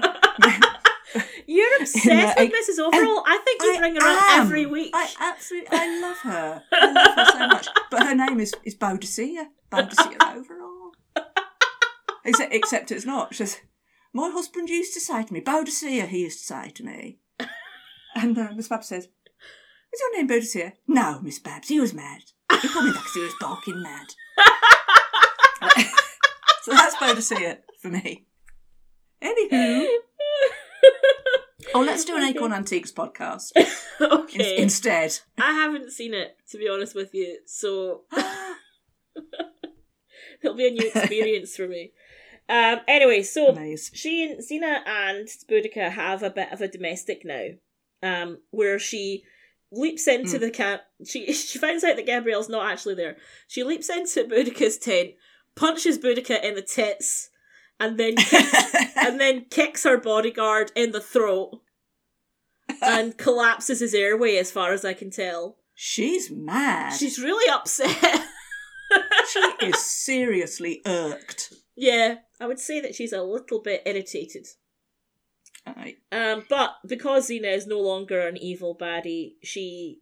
[1.46, 2.78] You're obsessed with Mrs.
[2.80, 3.22] Overall.
[3.26, 4.90] I think you I bring her up every week.
[4.94, 6.62] I absolutely, I love her.
[6.72, 7.68] I love her so much.
[7.90, 9.46] But her name is is Boadicea.
[9.70, 10.92] Boadicea overall.
[12.24, 13.34] Except, except it's not.
[13.34, 13.60] She says,
[14.12, 16.08] my husband used to say to me, Boadicea.
[16.08, 17.18] He used to say to me.
[18.16, 21.68] And uh, Miss Babs says, "Is your name Boadicea?" No, Miss Babs.
[21.68, 22.22] He was mad.
[22.62, 24.06] He called me that because he was barking mad.
[26.62, 28.26] so that's Boadicea for me.
[29.22, 29.86] Anywho,
[31.76, 33.66] oh, let's do an Acorn Antiques podcast in-
[34.12, 34.58] okay.
[34.58, 35.18] instead.
[35.38, 38.02] I haven't seen it, to be honest with you, so
[40.42, 41.92] it'll be a new experience for me.
[42.48, 43.90] Um, anyway, so Nice.
[43.92, 47.46] she and Xena and Boudica have a bit of a domestic now,
[48.02, 49.24] um, where she
[49.72, 50.40] leaps into Mm.
[50.40, 50.82] the camp.
[51.04, 53.16] She she finds out that Gabrielle's not actually there.
[53.48, 55.10] She leaps into Boudica's tent,
[55.56, 57.30] punches Boudica in the tits,
[57.80, 61.60] and then kicks, and then kicks her bodyguard in the throat,
[62.82, 64.36] and collapses his airway.
[64.36, 66.94] As far as I can tell, She's mad.
[66.94, 67.96] she's really upset.
[69.32, 71.52] she is seriously irked.
[71.76, 74.46] yeah, I would say that she's a little bit irritated.
[75.66, 75.96] Aye.
[76.12, 79.98] Um, but because Xena is no longer an evil baddie, she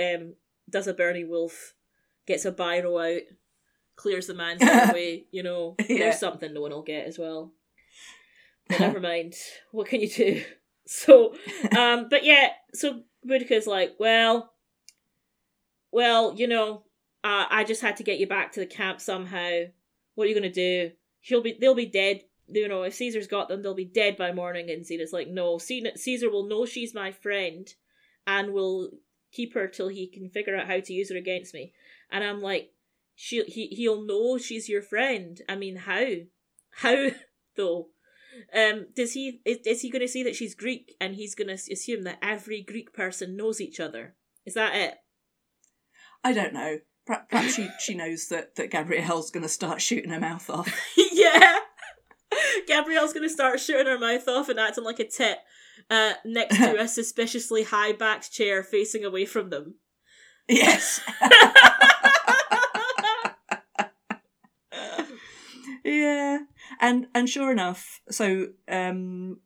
[0.00, 0.34] um
[0.70, 1.74] does a Bernie Wolfe,
[2.26, 3.22] gets a biro out,
[3.96, 5.24] clears the man's away.
[5.32, 5.98] You know, Yeah.
[5.98, 7.52] there's something no one will get as well.
[8.68, 9.34] But never mind.
[9.72, 10.42] What can you do?
[10.90, 11.34] So,
[11.76, 14.54] um, but yeah, so Boudica's like, well,
[15.92, 16.84] well, you know,
[17.22, 19.64] uh, I just had to get you back to the camp somehow.
[20.14, 20.92] What are you gonna do?
[21.20, 22.22] She'll be, they'll be dead.
[22.46, 24.70] You know, if Caesar's got them, they'll be dead by morning.
[24.70, 27.68] And Xena's like, no, Caesar Caesar will know she's my friend,
[28.26, 28.88] and will
[29.30, 31.74] keep her till he can figure out how to use her against me.
[32.10, 32.70] And I'm like,
[33.14, 35.38] she he he'll know she's your friend.
[35.50, 36.06] I mean, how?
[36.70, 37.08] How
[37.56, 37.88] though?
[38.54, 41.48] Um, does he is, is he going to see that she's Greek and he's going
[41.48, 44.14] to assume that every Greek person knows each other?
[44.46, 44.94] Is that it?
[46.24, 46.78] I don't know.
[47.06, 50.70] Perhaps, perhaps she, she knows that, that Gabrielle's going to start shooting her mouth off.
[51.12, 51.58] yeah.
[52.66, 55.38] Gabrielle's going to start shooting her mouth off and acting like a tit
[55.90, 59.76] uh, next to a suspiciously high backed chair facing away from them.
[60.48, 61.00] Yes.
[65.90, 66.38] yeah.
[66.80, 69.40] And and sure enough, so um,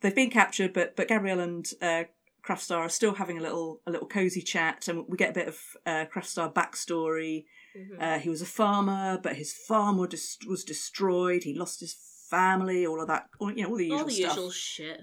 [0.00, 2.04] they've been captured, but but Gabrielle and uh,
[2.46, 5.48] Khrafstar are still having a little a little cozy chat, and we get a bit
[5.48, 7.44] of uh, Khrafstar backstory.
[7.76, 8.00] Mhm.
[8.02, 11.42] Uh, he was a farmer, but his farm was, was destroyed.
[11.44, 11.94] He lost his
[12.30, 14.36] family, all of that, all, you know, all the usual All the stuff.
[14.36, 15.00] usual shit.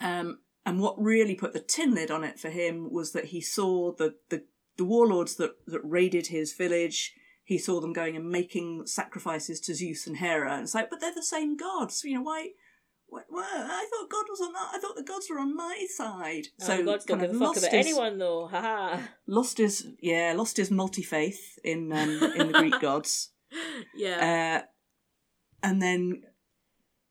[0.00, 3.40] Um, and what really put the tin lid on it for him was that he
[3.40, 4.44] saw the, the,
[4.76, 7.14] the warlords that, that raided his village.
[7.48, 10.52] He saw them going and making sacrifices to Zeus and Hera.
[10.52, 12.04] And it's like, but they're the same gods.
[12.04, 12.50] You know, why?
[13.06, 14.68] What, what, I thought God was on that.
[14.74, 16.48] I thought the gods were on my side.
[16.58, 18.48] So oh, God don't give a fuck about his, anyone, though.
[18.48, 19.00] Haha.
[19.26, 23.30] Lost his yeah, lost his multi faith in um, in the Greek gods.
[23.96, 24.60] Yeah.
[24.60, 24.66] Uh,
[25.62, 26.20] and then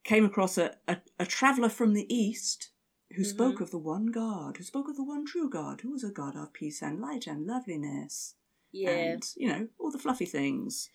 [0.03, 2.69] came across a, a, a traveller from the east
[3.15, 3.29] who mm-hmm.
[3.31, 6.11] spoke of the one God, who spoke of the one true God, who was a
[6.11, 8.35] God of peace and light and loveliness.
[8.71, 8.91] Yeah.
[8.91, 10.89] And, you know, all the fluffy things.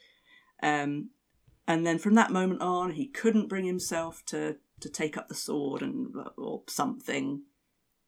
[0.63, 1.11] Um,
[1.67, 5.35] and then from that moment on, he couldn't bring himself to to take up the
[5.35, 7.43] sword and or something.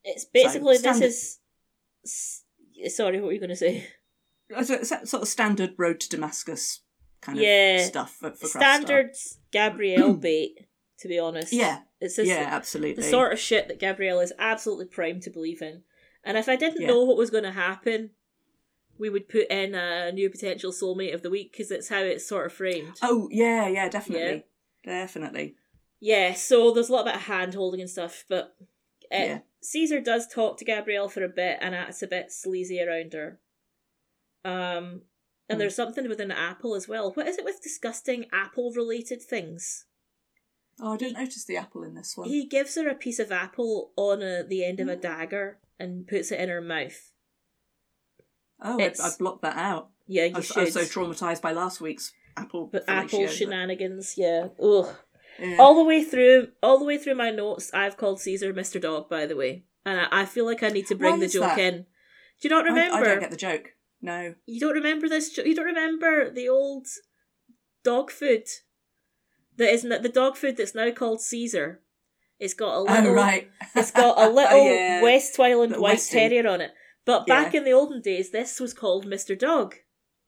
[0.03, 1.41] It's basically so, this
[2.05, 2.95] is.
[2.95, 3.89] Sorry, what were you going to say?
[4.65, 6.81] Sort of standard road to Damascus
[7.23, 7.77] kind yeah.
[7.77, 9.13] of stuff for, for standard
[9.51, 10.67] Gabrielle bait.
[11.01, 14.33] To be honest, yeah, it's just yeah, absolutely the sort of shit that Gabrielle is
[14.39, 15.83] absolutely primed to believe in.
[16.23, 16.89] And if I didn't yeah.
[16.89, 18.11] know what was going to happen,
[18.99, 22.29] we would put in a new potential soulmate of the week because it's how it's
[22.29, 22.99] sort of framed.
[23.03, 24.45] Oh yeah, yeah, definitely,
[24.85, 25.01] yeah.
[25.01, 25.57] definitely.
[26.01, 28.55] Yeah, so there's a lot of hand holding and stuff, but
[29.13, 29.39] uh, yeah.
[29.63, 33.41] Caesar does talk to Gabrielle for a bit, and acts a bit sleazy around her.
[34.45, 35.03] Um,
[35.49, 35.59] and mm.
[35.59, 37.13] there's something with an apple as well.
[37.13, 39.87] What is it with disgusting apple related things?
[40.81, 42.29] Oh, I didn't he, notice the apple in this one.
[42.29, 46.07] He gives her a piece of apple on a, the end of a dagger and
[46.07, 47.13] puts it in her mouth.
[48.65, 49.91] Oh, I, I, blocked that out.
[50.07, 50.57] Yeah, you I, should.
[50.59, 52.69] I was so traumatized by last week's apple.
[52.73, 54.49] But apple shenanigans, yeah.
[54.63, 54.89] Ugh.
[55.39, 55.57] Yeah.
[55.59, 58.81] All the way through, all the way through my notes, I've called Caesar Mr.
[58.81, 59.09] Dog.
[59.09, 61.59] By the way, and I, I feel like I need to bring the joke that?
[61.59, 61.87] in.
[62.41, 62.97] Do you not remember?
[62.97, 63.73] I, I, don't get the joke.
[64.01, 64.35] No.
[64.47, 65.37] You don't remember this?
[65.37, 66.87] You don't remember the old
[67.83, 68.45] dog food
[69.57, 71.81] that isn't the dog food that's now called Caesar.
[72.39, 73.11] It's got a oh, little.
[73.11, 73.51] Oh, right.
[73.75, 75.03] it's got a oh, little oh, yeah.
[75.03, 76.73] West Highland White Terrier on it.
[77.05, 77.61] But back yeah.
[77.61, 79.39] in the olden days, this was called Mr.
[79.39, 79.77] Dog.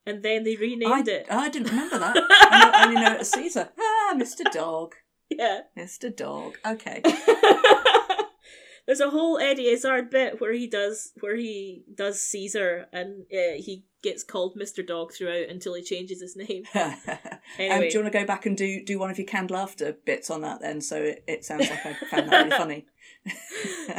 [0.04, 1.26] And then they renamed I, it.
[1.30, 2.16] I didn't remember that.
[2.30, 3.70] I only know it as Caesar.
[3.78, 4.50] Ah, Mr.
[4.52, 4.94] Dog.
[5.28, 5.62] Yeah.
[5.76, 6.14] Mr.
[6.14, 6.58] Dog.
[6.64, 7.02] Okay.
[8.86, 13.56] There's a whole Eddie Izzard bit where he does where he does Caesar and uh,
[13.56, 14.86] he gets called Mr.
[14.86, 16.62] Dog throughout until he changes his name.
[16.72, 16.96] anyway.
[17.58, 19.96] Um, do you want to go back and do do one of your canned laughter
[20.04, 20.80] bits on that then?
[20.80, 22.86] So it, it sounds like I found that really funny.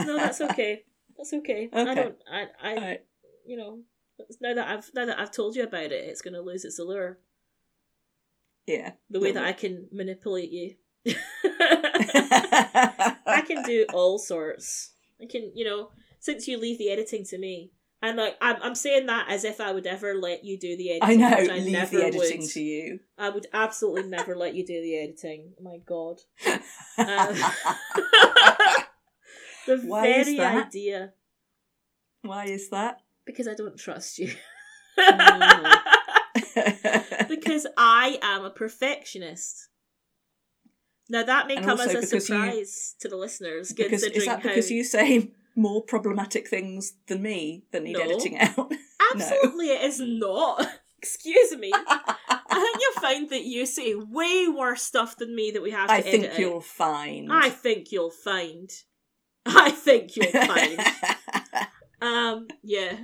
[0.06, 0.84] no, that's okay.
[1.18, 1.70] That's okay.
[1.74, 1.92] okay.
[1.92, 2.16] I don't.
[2.32, 2.46] I.
[2.62, 2.76] I.
[2.76, 3.00] Right.
[3.46, 3.80] You know.
[4.42, 6.80] Now that I've now that I've told you about it, it's going to lose its
[6.80, 7.20] allure.
[8.66, 8.92] Yeah.
[9.10, 10.76] The way that I can manipulate you.
[13.26, 14.92] I can do all sorts.
[15.22, 18.76] I can, you know, since you leave the editing to me, and like I'm, I'm
[18.76, 21.24] saying that as if I would ever let you do the editing.
[21.24, 22.50] I know, I leave never the editing would.
[22.50, 23.00] to you.
[23.18, 25.54] I would absolutely never let you do the editing.
[25.60, 26.20] Oh my god.
[26.98, 27.36] Um,
[29.68, 31.14] the Why very idea.
[32.24, 33.02] Why is that?
[33.26, 34.34] Because I don't trust you.
[34.98, 35.78] Mm.
[37.30, 39.70] because I am a perfectionist.
[41.10, 43.74] Now that may and come as a surprise you, to the listeners.
[43.74, 44.76] Because is that because how...
[44.76, 48.02] you say more problematic things than me that need no.
[48.02, 48.72] editing out?
[49.14, 49.74] Absolutely, no.
[49.74, 50.68] it is not.
[50.98, 51.72] Excuse me.
[51.74, 52.16] I
[52.50, 55.94] think you'll find that you say way worse stuff than me that we have to
[55.94, 56.08] edit.
[56.08, 57.32] I think you'll find.
[57.32, 58.72] I think you'll find.
[59.56, 60.78] I think you're fine.
[62.02, 62.48] um.
[62.64, 62.96] Yeah.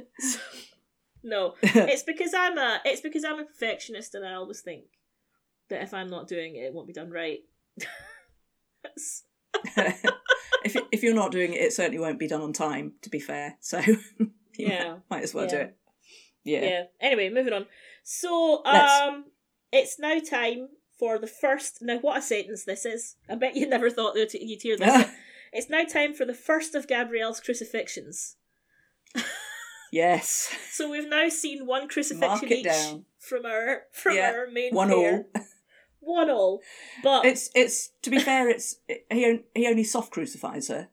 [1.23, 2.81] no, it's because I'm a.
[2.85, 4.85] It's because I'm a perfectionist, and I always think
[5.69, 7.39] that if I'm not doing it, it won't be done right.
[10.65, 12.93] if if you're not doing it, it certainly won't be done on time.
[13.03, 13.81] To be fair, so
[14.57, 15.51] yeah, might as well yeah.
[15.51, 15.77] do it.
[16.43, 16.61] Yeah.
[16.61, 16.83] Yeah.
[16.99, 17.65] Anyway, moving on.
[18.03, 19.23] So, um, Let's...
[19.71, 21.79] it's now time for the first.
[21.81, 23.15] Now, what a sentence this is!
[23.29, 25.07] I bet you never thought that you'd hear this.
[25.53, 28.35] It's now time for the first of Gabrielle's crucifixions.
[29.91, 30.53] yes.
[30.71, 33.05] So we've now seen one crucifixion each down.
[33.19, 34.31] from our from yeah.
[34.31, 35.25] our main one pair.
[35.35, 35.43] all
[35.99, 36.61] one all.
[37.03, 40.89] But it's it's to be fair, it's he he only soft crucifies her.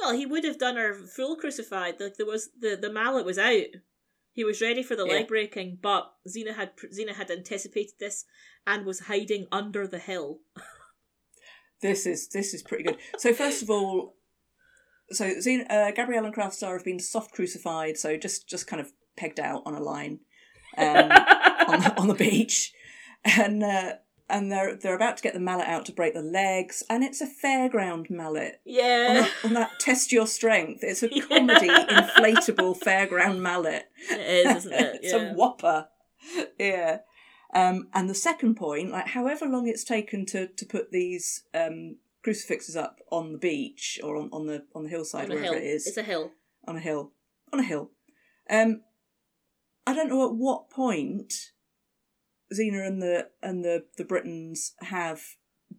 [0.00, 2.00] Well, he would have done her full crucified.
[2.00, 3.66] Like there was the the mallet was out.
[4.32, 5.12] He was ready for the yeah.
[5.12, 8.24] leg breaking, but Xena had Xena had anticipated this
[8.66, 10.40] and was hiding under the hill.
[11.82, 12.96] this is this is pretty good.
[13.18, 14.14] So first of all,
[15.10, 18.92] so Xena, uh, Gabrielle and Khrafstar have been soft crucified, so just just kind of
[19.16, 20.20] pegged out on a line
[20.78, 20.86] um,
[21.68, 22.72] on, the, on the beach,
[23.24, 23.94] and uh,
[24.28, 27.20] and they're they're about to get the mallet out to break the legs, and it's
[27.20, 28.60] a fairground mallet.
[28.64, 29.06] Yeah.
[29.08, 30.80] On that, on that test your strength.
[30.82, 33.88] It's a comedy inflatable fairground mallet.
[34.10, 35.00] It is, isn't it?
[35.02, 35.88] it's a whopper.
[36.58, 36.98] Yeah.
[37.54, 41.96] Um, and the second point, like however long it's taken to to put these um,
[42.24, 45.62] crucifixes up on the beach or on, on the on the hillside, on wherever hill.
[45.62, 45.86] it is.
[45.86, 46.32] It's a hill.
[46.66, 47.12] On a hill.
[47.52, 47.90] On a hill.
[48.48, 48.82] Um,
[49.86, 51.32] I don't know at what point
[52.52, 55.22] Xena and the and the the Britons have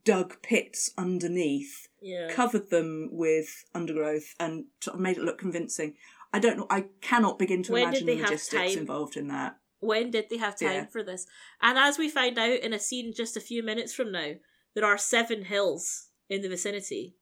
[0.05, 2.27] dug pits underneath, Yeah.
[2.31, 5.95] covered them with undergrowth, and sort of made it look convincing.
[6.33, 6.67] I don't know.
[6.69, 8.79] I cannot begin to When imagine the have logistics time?
[8.81, 9.57] involved in that.
[9.83, 10.85] When did they have time Yeah.
[10.85, 11.25] for this?
[11.61, 14.33] And as we find out in a scene just a few minutes from now,
[14.75, 17.15] there are seven hills in the vicinity.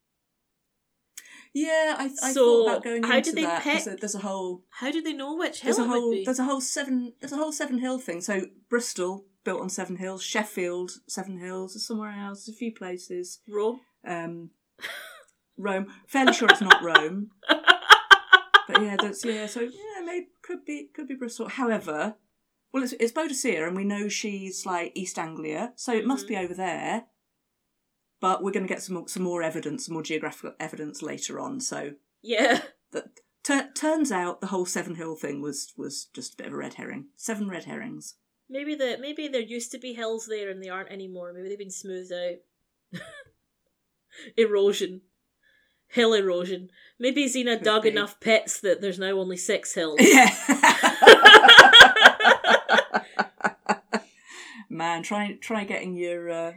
[1.53, 3.63] Yeah, I, I So, thought about going how into did they that.
[3.63, 6.15] There's pick- a, there's a whole How did they know which hill there's a whole
[6.23, 8.21] there's a whole seven there's a whole seven hill thing.
[8.21, 13.39] So Bristol built on seven hills, Sheffield seven hills, somewhere else, a few places.
[13.49, 13.81] Rome.
[14.07, 14.51] Um,
[15.57, 19.45] Rome, fairly sure it's not Rome, but yeah, that's yeah.
[19.47, 21.49] So yeah, maybe could be could be Bristol.
[21.49, 22.15] However,
[22.73, 26.29] well, it's it's Boadicea, and we know she's like East Anglia, so it must Mhm.
[26.29, 27.05] be over there.
[28.19, 31.39] But we're going to get some more- some more evidence, some more geographical evidence later
[31.39, 31.59] on.
[31.59, 32.61] So Yeah.
[32.91, 36.53] that tur turns out the whole Seven Hill thing was was just a bit of
[36.53, 37.07] a red herring.
[37.15, 38.15] Seven red herrings.
[38.47, 41.33] Maybe the maybe there used to be hills there and they aren't anymore.
[41.33, 42.37] Maybe they've been smoothed out.
[44.37, 45.01] erosion.
[45.87, 46.69] Hill erosion.
[46.99, 47.89] Maybe Xena Could dug be.
[47.89, 49.97] enough pits that there's now only six hills.
[49.99, 50.29] Yeah.
[54.71, 56.53] Man, try try getting your uh,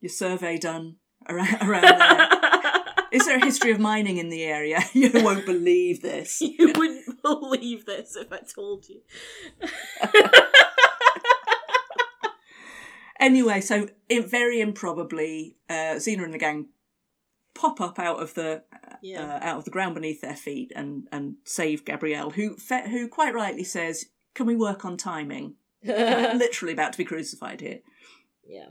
[0.00, 0.96] your survey done
[1.28, 2.28] around around there.
[3.12, 4.78] Is there a history of mining in the area?
[4.94, 6.40] You won't believe this.
[6.40, 9.00] you wouldn't believe this if I told you.
[13.18, 16.68] Anyway, so it, very improbably, uh, Xena and the gang
[17.54, 18.62] pop up out of the
[19.02, 19.22] Yeah.
[19.24, 22.56] uh, out of the ground beneath their feet and and save Gabrielle, who
[22.90, 25.56] who quite rightly says, "Can we work on timing?"
[26.38, 27.80] Literally about to be crucified here.
[28.46, 28.66] yeah.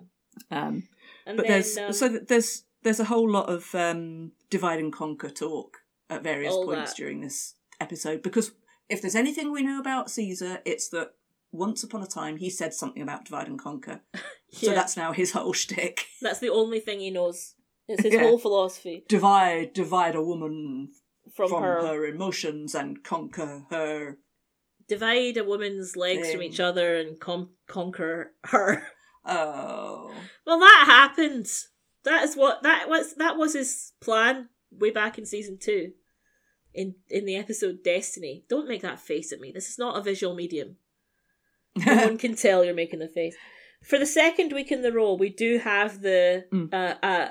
[0.52, 0.88] Um,
[1.26, 4.94] And but then there's um, so there's there's a whole lot of um, divide and
[4.94, 5.78] conquer talk
[6.10, 6.98] at various points that.
[6.98, 8.52] during this episode because
[8.90, 11.14] if there's anything we know about Caesar, it's that
[11.52, 14.02] once upon a time he said something about divide and conquer.
[14.14, 14.70] yeah.
[14.70, 16.06] So that's now his whole shtick.
[16.22, 17.56] that's the only thing he knows.
[17.88, 18.22] It's his Yeah.
[18.22, 20.92] whole philosophy Divide, divide a woman
[21.36, 21.82] from, from, her.
[21.86, 22.06] her.
[22.06, 24.18] emotions and conquer her.
[24.90, 28.84] Divide a woman's legs from each other and com- conquer her.
[29.26, 30.12] Oh,
[30.46, 31.48] Well, that happened.
[32.04, 33.14] That is what that was.
[33.16, 35.92] That was his plan way back in season two,
[36.74, 38.46] in in the episode Destiny.
[38.50, 39.52] Don't make that face at me.
[39.54, 40.78] This is not a visual medium.
[41.76, 43.36] No one can tell you're making the face.
[43.84, 46.74] For the second week in the row, we do have the Mm.
[46.74, 47.30] uh, uh,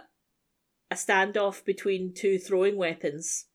[0.91, 3.47] a standoff between two throwing weapons.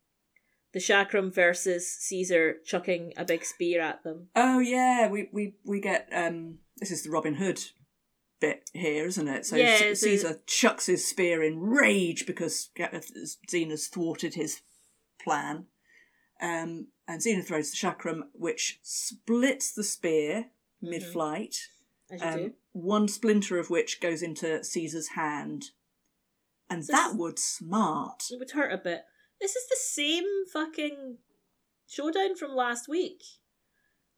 [0.73, 4.29] The Chakram versus Caesar chucking a big spear at them.
[4.35, 5.07] oh yeah.
[5.07, 6.59] We we we get um.
[6.77, 7.61] This is the Robin Hood
[8.41, 9.45] bit here, isn't it?
[9.45, 14.61] So Yeah, C- Caesar chucks his spear in rage because Xena's thwarted his
[15.23, 15.67] plan.
[16.41, 20.47] Um, and Xena throws the chakram, which splits the spear
[20.81, 21.69] mid-flight.
[22.11, 25.71] As you Um, one splinter of which goes into Caesar's hand,
[26.69, 28.23] and So that would smart.
[28.31, 29.03] It would hurt a bit.
[29.43, 31.17] This is the same fucking
[31.85, 33.21] showdown from last week.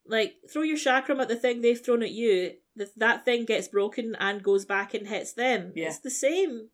[0.05, 3.67] Like, throw your chakram at the thing they've thrown at you, th- that thing gets
[3.67, 5.71] broken and goes back and hits them.
[5.75, 5.87] Yeah.
[5.87, 6.69] It's the same.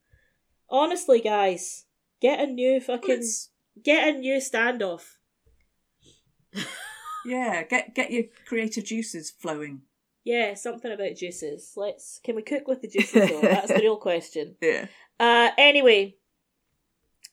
[0.70, 1.86] Honestly, guys,
[2.20, 3.10] get a new fucking.
[3.12, 3.48] it's-
[3.82, 5.16] Get a new standoff.
[7.26, 9.84] yeah, get get your creative juices flowing.
[10.26, 11.72] Yeah, something about juices.
[11.78, 12.20] Let's.
[12.22, 13.42] Can we cook with the juices though?
[13.42, 14.56] That's the real question.
[14.62, 14.88] Yeah.
[15.20, 16.18] Uh, anyway,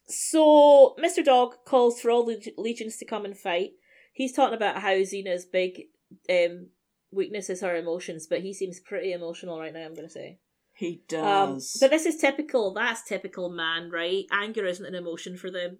[0.08, 1.24] so Mr.
[1.24, 3.70] Dog calls for all the legions to come and fight.
[4.12, 5.82] He's talking about how Xena's big
[6.30, 6.68] um,
[7.12, 9.80] weakness is her emotions, but he seems pretty emotional right now.
[9.84, 10.38] I'm going to say.
[10.74, 11.76] He Um, does.
[11.80, 12.72] but this is typical.
[12.72, 14.24] That's typical man, right?
[14.32, 15.78] Anger isn't an emotion for them.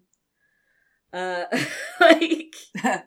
[1.12, 1.44] Uh,
[2.00, 3.03] like yeah,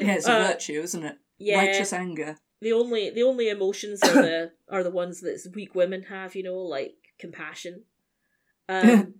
[0.00, 1.16] it's a uh, virtue, isn't it?
[1.38, 2.36] yeah, Righteous anger.
[2.60, 6.34] the only the only emotions are the are the ones that weak women have.
[6.34, 7.84] You know, like compassion.
[8.68, 9.14] Um,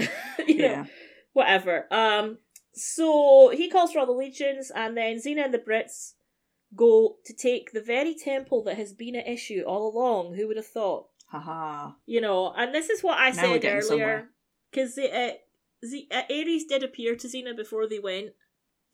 [0.46, 0.84] you know, Yeah.
[1.32, 1.86] whatever.
[1.92, 2.38] Um,
[2.72, 6.12] so he calls for all the legions, and then Xena and the Brits
[6.76, 10.34] go to take the very temple that has been at issue all along.
[10.36, 11.06] Who would have thought?
[11.30, 11.92] Haha.
[12.06, 14.28] You know, and this is what I Now said earlier,
[14.70, 15.30] because uh,
[15.84, 18.30] Z- uh, Ares did appear to Xena before they went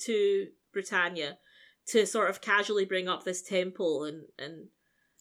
[0.05, 1.39] to Britannia
[1.89, 4.69] to sort of casually bring up this temple and and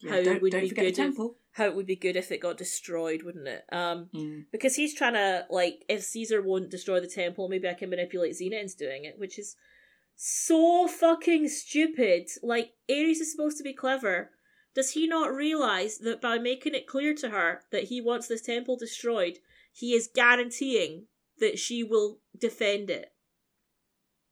[0.01, 1.37] Yeah, How don't would don't be forget the good if- temple.
[1.55, 3.63] How it would be good if it got destroyed, wouldn't it?
[3.71, 4.45] Um, Mm.
[4.51, 8.33] because he's trying to like if Caesar won't destroy the temple, maybe I can manipulate
[8.33, 9.55] Xena into doing it, which is
[10.17, 12.27] so fucking stupid.
[12.43, 14.31] Like Ares is supposed to be clever.
[14.73, 18.41] Does he not realize that by making it clear to her that he wants this
[18.41, 19.39] temple destroyed,
[19.71, 21.07] he is guaranteeing
[21.39, 23.13] that she will defend it?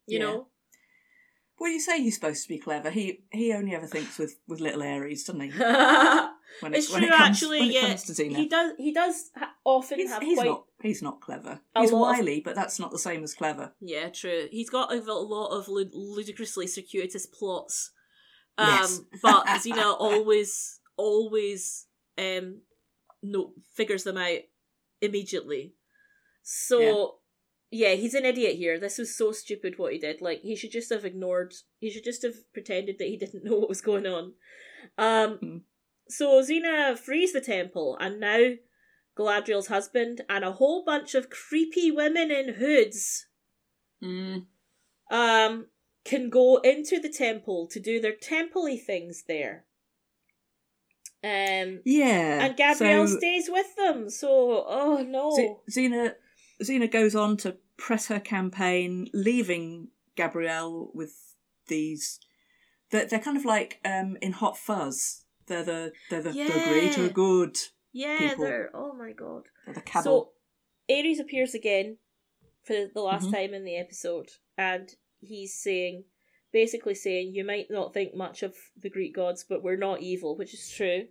[0.08, 0.26] You Yeah.
[0.26, 0.48] know?
[1.58, 2.90] Well, you say he's supposed to be clever.
[2.90, 5.52] He he only ever thinks with with little Ares, doesn't he?
[6.62, 7.60] when, It's it, when true, it comes, actually.
[7.60, 8.36] when it yeah, comes to Xena.
[8.36, 8.74] he does.
[8.78, 10.48] He does ha- often he's, have he's quite.
[10.48, 11.60] not he's not clever.
[11.78, 13.74] He's lot of- wily, but that's not the same as clever.
[13.82, 14.48] Yeah, true.
[14.52, 17.92] He's got a lot of lud- ludicrously circuitous plots.
[18.58, 19.02] Um, Yes.
[19.22, 21.88] but Xena always, always,
[22.18, 22.62] um,
[23.24, 24.40] no figures them out
[25.02, 25.74] immediately.
[26.44, 27.16] So,
[27.72, 27.94] yeah.
[27.96, 28.80] he's an idiot here.
[28.80, 30.22] This was so stupid what he did.
[30.22, 31.54] Like he should just have ignored.
[31.80, 34.34] He should just have pretended that he didn't know what was going on.
[34.98, 35.58] Um, Hmm.
[36.08, 38.52] So Xena frees the temple, and now
[39.18, 43.28] Galadriel's husband and a whole bunch of creepy women in hoods
[44.02, 44.48] Mm.
[45.10, 45.68] um,
[46.04, 49.66] can go into the temple to do their temple-y things there.
[51.24, 54.10] Um, Yeah, and Gabrielle so stays with them.
[54.10, 55.62] So, oh no.
[55.72, 56.16] Xena
[56.62, 61.36] Xena goes on to press her campaign, leaving Gabrielle with
[61.68, 62.20] these.
[62.92, 65.23] They're, they're kind of like um, in Hot Fuzz.
[65.48, 67.58] They're the they're the, the greater good.
[67.92, 68.46] yeah, people.
[68.46, 68.70] they're.
[68.74, 69.44] Oh my god.
[69.66, 70.04] They're the cabal.
[70.04, 70.30] So,
[70.94, 71.98] Ares appears again
[72.64, 73.34] for the last Mhm.
[73.34, 74.90] time in the episode, and
[75.22, 76.06] he's saying,
[76.52, 80.36] basically saying, you might not think much of the Greek gods, but we're not evil,
[80.38, 81.08] which is true.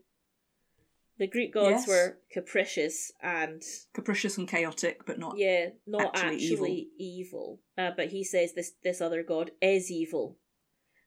[1.18, 1.88] The Greek gods Yes.
[1.88, 3.62] were capricious and
[3.92, 5.36] Capricious and chaotic, but not.
[5.36, 7.60] yeah, not actually actually, evil.
[7.76, 10.38] Uh, but he says this this other god is evil,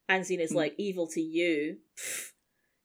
[0.08, 0.56] and Xena's Hmm.
[0.56, 2.32] like evil to you, Pfft.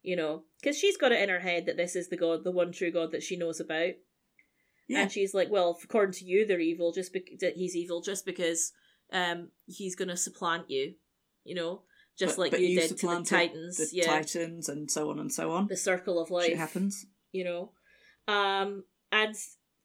[0.04, 2.52] you know, because she's got it in her head that this is the god, the
[2.52, 3.93] one true god that she knows about.
[4.88, 5.04] Yeah.
[5.04, 6.91] And she's like, well, according to you, they're evil.
[6.91, 8.72] Just because that he's evil, just because
[9.14, 10.95] um he's gonna supplant you,
[11.43, 11.84] you know,
[12.18, 15.20] just But- like but you, did to the Titans, the yeah, Titans, and so on
[15.20, 15.68] and so on.
[15.68, 17.06] the circle of life Shit happens.
[17.32, 17.72] you know
[18.28, 19.36] um and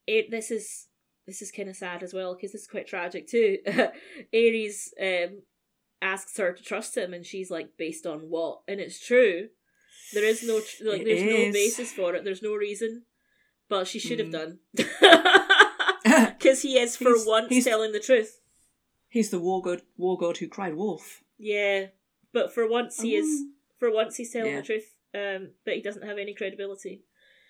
[0.06, 0.88] it this is
[1.26, 3.58] this is kind of sad as well because this is quite tragic too
[4.34, 5.42] ares um
[6.02, 9.48] asks her to trust him and she's like based on what and it's true
[10.14, 12.24] there is no tr- like there's no basis for it.
[12.24, 13.02] There's no reason.
[13.68, 14.32] But she should have Mm.
[14.32, 14.58] done.
[16.38, 18.40] Because he is for He's- once he's- telling the truth.
[19.08, 21.22] He's the war god, war god who cried wolf.
[21.38, 21.86] yeah
[22.32, 23.44] but for once he is
[23.78, 24.60] for once he's telling Yeah.
[24.60, 27.02] the truth um but he doesn't have any credibility.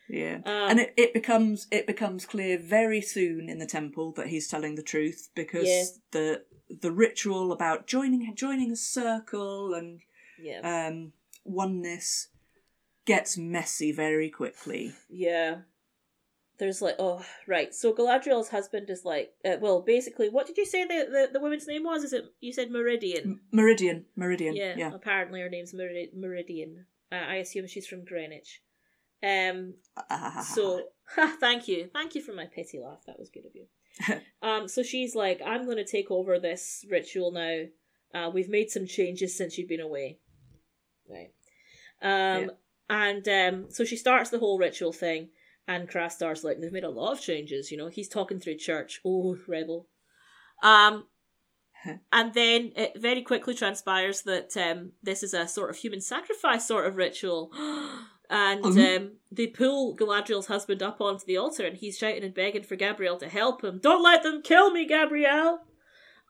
[0.09, 4.29] Yeah, um, and it, it becomes it becomes clear very soon in the temple that
[4.29, 5.85] he's telling the truth because Yeah.
[6.13, 6.43] the
[6.85, 10.01] the ritual about joining joining a circle and
[10.41, 10.61] yeah.
[10.89, 11.13] um,
[11.45, 12.29] oneness
[13.07, 14.93] gets messy very quickly.
[15.09, 15.59] Yeah.
[16.59, 17.75] There's like, oh, right.
[17.75, 21.41] So Galadriel's husband is like, uh, well, basically, what did you say the, the, the
[21.41, 22.03] woman's name was?
[22.03, 23.41] Is it, you said Meridian?
[23.53, 24.91] Meridian, Meridian, yeah, yeah.
[24.95, 26.87] apparently her name's Meri- Meridian.
[27.13, 28.63] Uh, I assume she's from Greenwich.
[29.23, 29.75] Um,
[30.45, 30.83] so,
[31.41, 31.91] thank you.
[31.93, 33.03] Thank you for my pity laugh.
[33.07, 34.21] That was good of you.
[34.49, 37.65] um, so she's like, I'm going to take over this ritual now.
[38.15, 40.21] Uh, we've made some changes since you've been away.
[41.09, 41.33] Right.
[42.03, 42.47] Um, Yeah.
[42.89, 45.31] And um, so she starts the whole ritual thing,
[45.67, 47.89] and Khrafstar's like, they've made a lot of changes, you know.
[47.89, 49.01] He's talking through church.
[49.05, 49.89] Oh, rebel.
[50.63, 51.07] Um,
[52.13, 56.67] and then it very quickly transpires that um, this is a sort of human sacrifice
[56.67, 57.51] sort of ritual.
[58.29, 58.97] And Mhm.
[58.97, 62.75] um, they pull Galadriel's husband up onto the altar, and he's shouting and begging for
[62.75, 63.79] Gabrielle to help him.
[63.79, 65.61] Don't let them kill me, Gabrielle.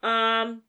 [0.02, 0.61] Um,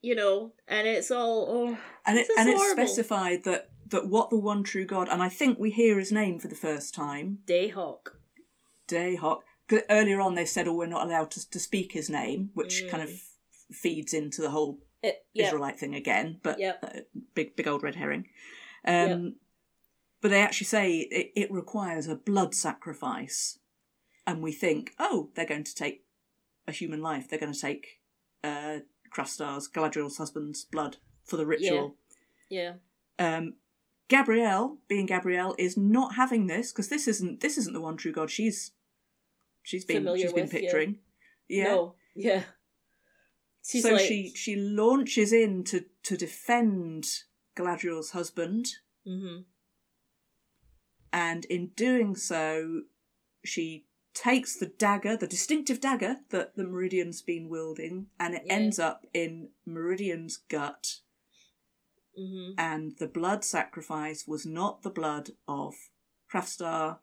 [0.00, 4.38] you know, and it's all oh, and it and it's specified that that what the
[4.38, 8.08] one true God, and I think we hear his name for the first time, Dahak.
[8.88, 9.40] Dahak.
[9.88, 12.90] Earlier on, they said, "Oh, we're not allowed to, to speak his name," which Mm.
[12.90, 13.10] kind of
[13.70, 16.78] feeds into the whole It, yeah, Israelite thing again, but Yep.
[16.82, 17.00] uh,
[17.34, 18.28] big big old red herring.
[18.86, 19.36] Um,
[20.20, 23.58] But they actually say it, it requires a blood sacrifice,
[24.26, 26.06] and we think, oh, they're going to take
[26.66, 27.28] a human life.
[27.28, 28.00] They're going to take
[28.42, 28.80] uh,
[29.14, 31.96] Khrafstar's Galadriel's husband's blood for the ritual.
[32.48, 32.74] yeah,
[33.18, 33.56] Um,
[34.08, 38.12] Gabrielle, being Gabrielle, is not having this because this isn't this isn't the one true
[38.12, 38.72] God she's
[39.62, 40.60] she's been Familiar she's been with, yeah.
[40.60, 40.98] picturing.
[41.48, 41.64] Yeah.
[41.64, 42.42] no, yeah.
[43.62, 47.06] So like, she she launches in to to defend
[47.56, 48.66] Galadriel's husband,
[49.06, 49.38] hmm
[51.12, 52.82] and in doing so,
[53.44, 58.54] she takes the dagger, the distinctive dagger that the Meridian's been wielding, and it Yeah.
[58.54, 61.00] ends up in Meridian's gut.
[62.16, 65.74] Hmm And the blood sacrifice was not the blood of
[66.32, 66.98] Khrafstar,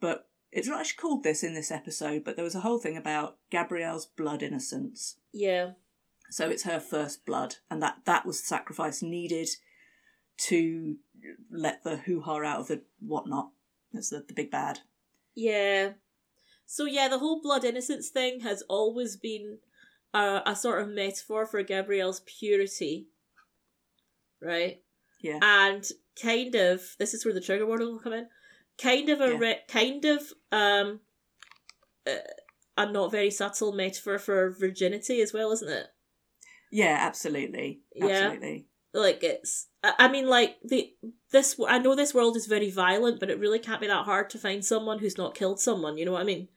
[0.00, 2.24] but it's not actually called this in this episode.
[2.24, 5.18] But there was a whole thing about Gabrielle's blood innocence.
[5.32, 5.70] yeah,
[6.30, 9.48] So it's her first blood, and that that was the sacrifice needed
[10.38, 10.96] to
[11.50, 13.50] let the hoo ha out of the whatnot.
[13.92, 14.80] That's the, the big bad.
[15.34, 15.90] yeah.
[16.68, 19.58] So yeah, the whole blood innocence thing has always been
[20.12, 23.06] a, a sort of metaphor for Gabrielle's purity,
[24.42, 24.82] right?
[25.22, 25.38] Yeah.
[25.42, 25.84] and
[26.22, 28.26] kind of this is where the trigger warning will come in.
[28.80, 29.38] Kind of a Yeah.
[29.38, 30.22] re- kind of
[30.52, 31.00] um
[32.06, 32.16] uh,
[32.76, 35.86] a not very subtle metaphor for virginity as well, isn't it?
[36.70, 37.80] Yeah, absolutely.
[37.94, 38.06] Yeah.
[38.06, 38.66] Absolutely.
[38.92, 40.92] Like it's I I mean like the
[41.32, 44.30] this I know this world is very violent, but it really can't be that hard
[44.30, 45.96] to find someone who's not killed someone.
[45.98, 46.48] You know what I mean?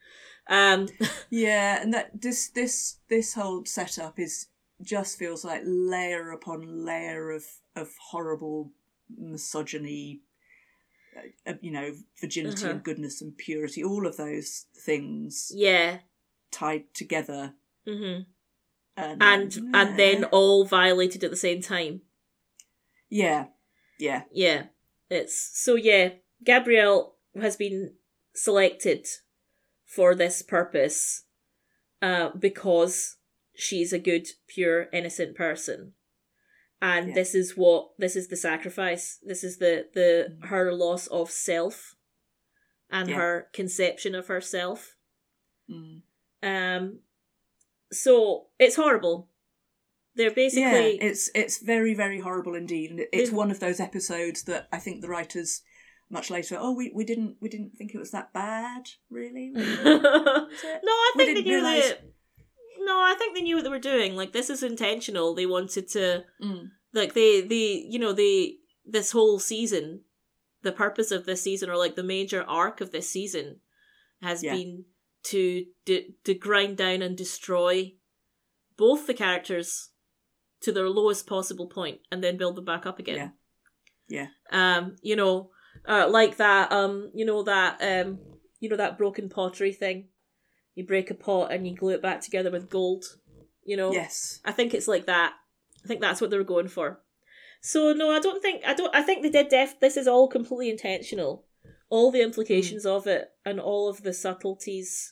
[0.49, 0.87] Um,
[1.29, 4.47] Yeah, and that this this this whole setup is
[4.81, 7.43] just feels like layer upon layer of
[7.79, 8.71] of horrible
[9.17, 10.21] misogyny,
[11.47, 12.71] uh, you know, virginity Uh-huh.
[12.73, 15.99] and goodness and purity, all of those things yeah.
[16.51, 17.53] tied together,
[17.85, 18.19] hmm
[18.97, 22.01] and And and then all violated at the same time.
[23.09, 23.47] yeah,
[23.99, 24.67] yeah, Yeah.
[25.09, 26.09] It's so yeah,
[26.43, 27.95] Gabrielle has been
[28.35, 29.07] selected
[29.85, 31.23] for this purpose
[32.01, 33.17] uh because
[33.55, 35.93] she's a good, pure, innocent person.
[36.81, 37.13] And Yeah.
[37.15, 39.19] this is what this is the sacrifice.
[39.23, 40.47] This is the the Mm.
[40.47, 41.95] her loss of self
[42.89, 43.15] and Yeah.
[43.17, 44.95] her conception of herself.
[45.69, 46.01] mm.
[46.41, 46.99] Um
[47.91, 49.29] so it's horrible.
[50.15, 51.07] They're basically yeah.
[51.09, 55.01] It's it's very very horrible indeed, and it's one of those episodes that I think
[55.01, 55.61] the writers
[56.09, 56.57] much later.
[56.59, 59.49] Oh, we, we didn't we didn't think it was that bad, really.
[59.53, 62.03] no, I think they didn't knew realise- that.
[62.89, 64.15] No, I think they knew what they were doing.
[64.15, 65.35] Like this is intentional.
[65.35, 66.69] They wanted to, Mm.
[66.93, 69.85] like they, they, you know, they this whole season,
[70.63, 73.47] the purpose of this season or like the major arc of this season,
[74.21, 74.55] has Yeah.
[74.55, 74.85] been
[75.31, 75.93] to to
[76.25, 77.93] to grind down and destroy
[78.77, 79.89] both the characters
[80.61, 83.33] to their lowest possible point and then build them back up again.
[84.17, 84.27] Yeah.
[84.51, 85.51] Um, you know,
[85.87, 86.71] uh, like that.
[86.71, 87.71] Um, you know that.
[87.81, 88.19] Um,
[88.61, 90.09] you know that broken pottery thing.
[90.79, 93.03] You break a pot and you glue it back together with gold.
[93.65, 93.91] You know.
[93.91, 94.39] Yes.
[94.45, 95.33] I think it's like that.
[95.83, 97.01] I think that's what they were going for.
[97.59, 98.95] So no, I don't think I don't.
[98.95, 99.49] I think they did.
[99.49, 99.77] Def.
[99.81, 101.43] This is all completely intentional.
[101.89, 105.11] All the implications of it and all of the subtleties,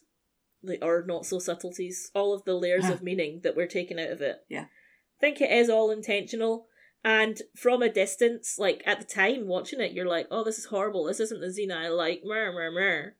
[0.63, 4.11] like or not so subtleties, all of the layers of meaning that we're taking out
[4.11, 4.38] of it.
[4.47, 4.68] Yeah.
[4.68, 6.68] I think it is all intentional.
[7.03, 10.65] And from a distance, like at the time watching it, you're like, "Oh, this is
[10.65, 11.03] horrible.
[11.03, 13.15] This isn't the Xena I like." Mer mer mer.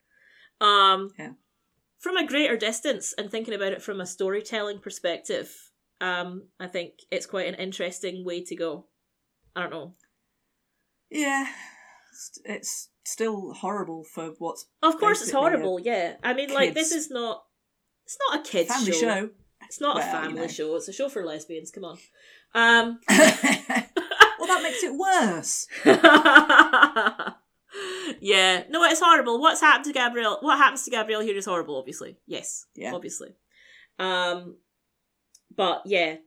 [0.66, 1.32] Um, Yeah.
[2.00, 5.52] From a greater distance and thinking about it from a storytelling perspective,
[6.00, 8.86] um, I think it's quite an interesting way to go.
[9.56, 9.93] I don't know.
[11.10, 11.48] Yeah.
[12.45, 15.80] It's, still horrible for what's Of course, it's horrible.
[15.80, 17.45] Yeah, I mean, like this is not.
[18.06, 19.00] It's not a kids family show.
[19.00, 19.30] show.
[19.64, 20.48] It's not a Well, you family know.
[20.48, 20.76] show.
[20.76, 21.72] It's a show for lesbians.
[21.72, 21.98] Come on.
[22.54, 23.00] Um.
[23.10, 25.68] well, that makes it worse.
[28.19, 29.39] yeah, no, it's horrible.
[29.39, 30.38] What's happened to Gabrielle?
[30.41, 31.78] What happens to Gabrielle here is horrible.
[31.78, 32.93] Obviously, yes, Yeah.
[32.93, 33.36] obviously.
[33.99, 34.57] Um,
[35.55, 36.17] but yeah,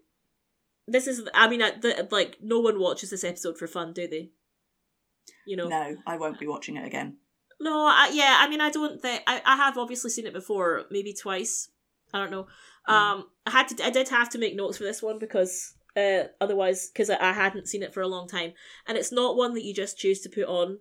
[0.86, 1.22] this is.
[1.34, 4.30] I mean, I, the, like no one watches this episode for fun, do they?
[5.46, 7.18] You know, No, I won't be watching it again.
[7.60, 10.84] no, I, yeah, I mean, I don't think I, I have obviously seen it before,
[10.90, 11.70] maybe twice.
[12.12, 12.46] I don't know.
[12.88, 12.92] Mm.
[12.92, 16.24] Um, I had to, I did have to make notes for this one because uh,
[16.40, 18.52] otherwise, because I, I hadn't seen it for a long time,
[18.88, 20.78] and it's not one that you just choose to put on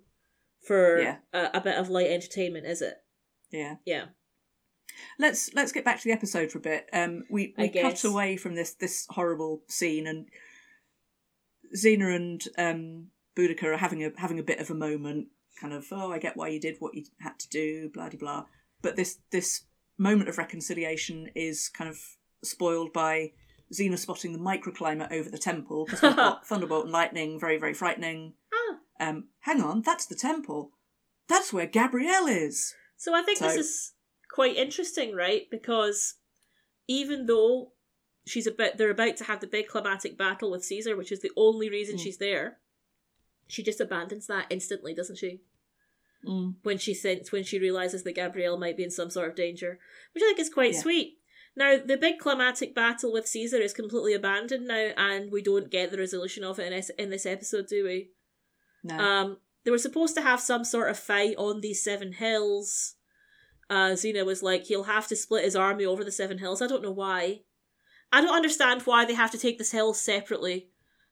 [0.66, 1.18] for Yeah.
[1.34, 2.96] a, a bit of light entertainment, is it?
[3.52, 3.76] Yeah.
[3.86, 4.06] Yeah.
[5.18, 6.90] Let's let's get back to the episode for a bit.
[6.92, 10.28] Um, we we cut away from this this horrible scene, and
[11.76, 13.08] Xena and um,
[13.38, 15.28] Boudica are having a having a bit of a moment.
[15.62, 18.18] Kind of, oh, I get why you did what you had to do, blah de
[18.18, 18.46] blah.
[18.82, 19.64] But this this
[19.98, 21.98] moment of reconciliation is kind of
[22.44, 23.32] spoiled by
[23.74, 27.74] Xena spotting the microclimate over the temple because we've got thunderbolt and lightning, very very
[27.74, 28.34] frightening.
[29.00, 30.72] Um, hang on, that's the temple.
[31.28, 32.74] That's where Gabrielle is.
[32.98, 33.94] So I think this is
[34.34, 35.50] quite interesting, right?
[35.50, 36.16] Because
[36.88, 37.72] even though
[38.26, 41.32] she's about they're about to have the big climatic battle with Caesar, which is the
[41.38, 42.02] only reason Mm.
[42.04, 42.60] she's there,
[43.48, 45.42] she just abandons that instantly, doesn't she?
[46.26, 46.56] Mm.
[46.64, 49.80] When she thinks when she realizes that Gabrielle might be in some sort of danger,
[50.14, 50.82] which I think is quite Yeah.
[50.82, 51.20] sweet.
[51.56, 55.92] Now the big climatic battle with Caesar is completely abandoned now, and we don't get
[55.92, 58.12] the resolution of it in this, in this episode, do we?
[58.84, 58.98] No.
[58.98, 62.96] Um, they were supposed to have some sort of fight on these seven hills.
[63.70, 66.62] Uh, Xena was like, he'll have to split his army over the seven hills.
[66.62, 67.42] I don't know why.
[68.12, 70.70] I don't understand why they have to take this hill separately.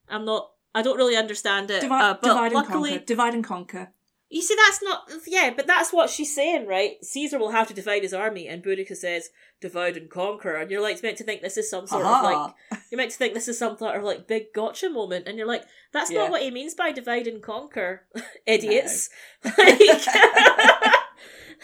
[0.10, 0.50] I'm not.
[0.74, 1.82] I don't really understand it.
[1.82, 3.06] divide, uh, but divide and luckily, conquer.
[3.06, 3.94] Divide and conquer.
[4.30, 5.10] You see, that's not.
[5.26, 7.04] Yeah, but that's what she's saying, right?
[7.04, 9.30] Caesar will have to divide his army, and Boudica says,
[9.62, 12.54] "Divide and conquer," and you're like meant to think this is some sort of like
[12.92, 15.48] you're meant to think this is some sort of like big gotcha moment, and you're
[15.48, 15.64] like,
[15.94, 16.20] that's Yeah.
[16.24, 18.04] not what he means by divide and conquer,
[18.46, 19.10] idiots.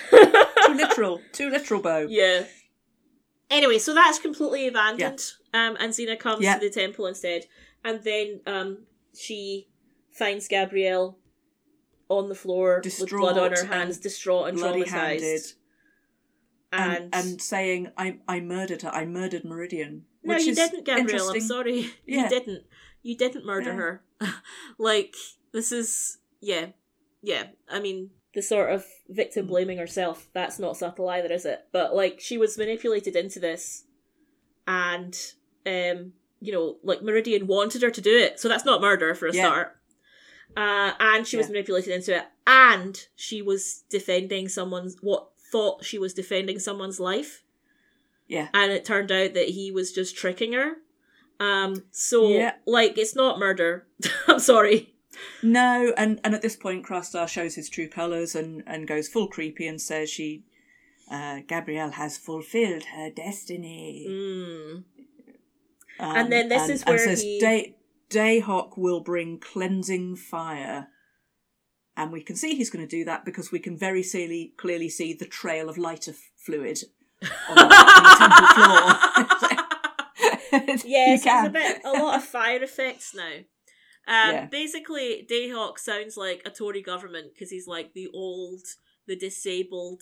[0.09, 1.21] too literal.
[1.31, 2.07] Too literal, Bo.
[2.09, 2.45] yeah.
[3.49, 5.21] Anyway, so that's completely abandoned.
[5.53, 6.55] Um, and Xena comes Yeah.
[6.57, 7.45] to the temple instead,
[7.83, 8.85] and then um,
[9.15, 9.67] she
[10.11, 11.17] finds Gabrielle
[12.19, 14.87] on the floor with blood on her hands, and distraught and traumatized.
[14.89, 15.41] handed,
[16.71, 18.89] And, and, and saying, "I I murdered her.
[18.89, 21.29] I murdered Meridian." no, you didn't, Gabrielle.
[21.29, 22.63] I'm sorry, you didn't.
[23.01, 23.75] You didn't murder Yeah.
[23.75, 24.03] her.
[24.77, 25.15] like
[25.51, 26.67] this is yeah,
[27.21, 27.47] yeah.
[27.69, 30.27] I mean, the sort of victim blaming herself.
[30.33, 31.67] That's not subtle either, is it?
[31.71, 33.83] But like, she was manipulated into this,
[34.67, 35.15] and
[35.65, 39.27] um, you know, like Meridian wanted her to do it, so that's not murder for
[39.27, 39.43] a Yeah.
[39.49, 39.77] start.
[40.55, 45.97] Uh, and she was manipulated into it, and she was defending someone's what thought she
[45.99, 47.43] was defending someone's life
[48.27, 50.77] Yeah, and it turned out that he was just tricking her.
[51.39, 52.53] Um, so Yeah.
[52.65, 53.87] like it's not murder.
[54.27, 54.93] I'm sorry.
[55.41, 59.27] no, and and at this point, Khrafstar shows his true colours and and goes full
[59.27, 60.43] creepy and says she,
[61.11, 64.05] uh, Gabrielle has fulfilled her destiny.
[64.09, 64.83] Mm.
[65.99, 67.39] Um, And then this and- is and where says he-
[68.13, 70.87] Dahak will bring cleansing fire.
[71.95, 74.89] And we can see he's going to do that because we can very clearly, clearly
[74.89, 76.79] see the trail of lighter f- fluid
[77.49, 79.59] on the, on the temple floor.
[80.85, 83.37] Yes, there's a bit a lot of fire effects now.
[84.07, 84.45] Um, Yeah.
[84.51, 88.61] Basically, Dahak sounds like a Tory government because he's like the old,
[89.07, 90.01] the disabled.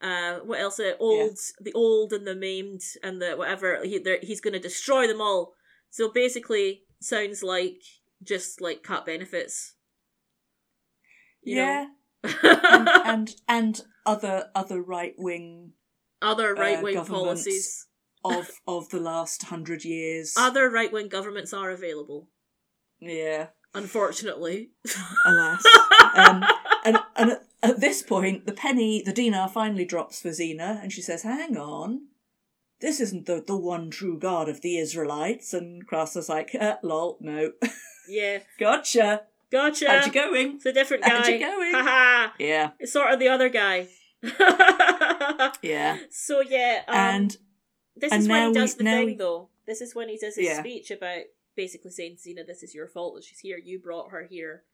[0.00, 0.80] Uh, what else?
[0.80, 3.80] Uh, old, the old and the maimed and the whatever.
[3.84, 5.52] He, he's going to destroy them all.
[5.90, 7.82] So basically, sounds like
[8.22, 9.74] just like cut benefits.
[11.42, 11.86] You yeah,
[12.22, 12.30] know?
[12.42, 15.72] and, and and other other right wing
[16.22, 17.86] other right wing uh, policies.
[18.24, 20.34] of of the last hundred years.
[20.36, 22.28] Other right wing governments are available.
[23.00, 24.70] yeah, Unfortunately.
[25.26, 25.64] alas.
[26.14, 26.44] um,
[26.84, 30.92] and and at, at this point, the penny, the dinar, finally drops for Xena, and
[30.92, 32.08] she says, "Hang on,
[32.80, 37.18] this isn't the the one true God of the Israelites." And Crassus like, uh, "Lol,
[37.20, 37.52] no,
[38.08, 38.38] yeah.
[38.58, 39.22] gotcha.
[39.50, 39.88] Gotcha.
[39.88, 41.10] How'd you going?" It's a different guy.
[41.10, 41.72] How'd you going?
[41.74, 42.32] Haha.
[42.38, 43.88] Yeah, It's sort of the other guy.
[45.62, 47.36] yeah, so yeah, um, and
[47.96, 49.48] this and is when he does we- the thing we- though.
[49.66, 50.58] This is when he does his Yeah.
[50.60, 51.22] speech about
[51.54, 53.56] basically saying, Xena, this is your fault that she's here.
[53.56, 54.64] You brought her here.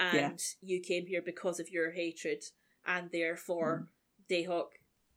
[0.00, 0.32] And Yeah.
[0.60, 2.42] you came here because of your hatred.
[2.84, 3.86] And therefore,
[4.28, 4.46] Mm.
[4.48, 4.70] Dahak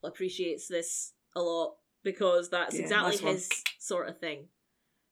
[0.04, 4.50] appreciates this a lot because that's Yeah, exactly nice his sort of thing.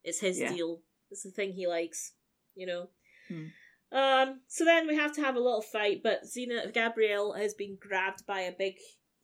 [0.03, 0.53] It's his Yeah.
[0.53, 0.81] deal.
[1.11, 2.13] It's the thing he likes,
[2.55, 2.89] you know.
[3.29, 3.51] Mm.
[3.91, 4.41] Um.
[4.47, 8.25] So then we have to have a little fight, but Xena Gabrielle has been grabbed
[8.25, 8.75] by a big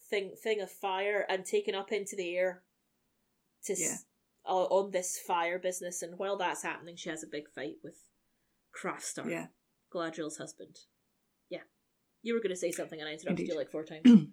[0.10, 2.64] thing thing of fire and taken up into the air
[3.66, 3.88] to Yeah.
[3.88, 4.06] s-
[4.46, 6.02] on this fire business.
[6.02, 8.04] And while that's happening, she has a big fight with
[8.76, 9.48] Khrafstar, yeah.
[9.94, 10.80] Galadriel's husband.
[11.50, 11.64] Yeah,
[12.22, 13.48] you were going to say something, and I interrupted Indeed.
[13.50, 14.04] you like four times.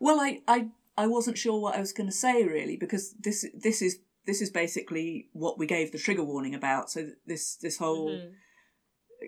[0.00, 3.44] Well, I, I, I wasn't sure what I was going to say really because this,
[3.54, 6.90] this is, this is basically what we gave the trigger warning about.
[6.90, 8.32] So this, this whole Mhm.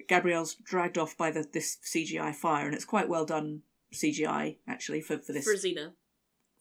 [0.08, 3.62] Gabrielle's dragged off by the this CGI fire, and it's quite well done
[3.94, 5.92] CGI actually for for this For Xena,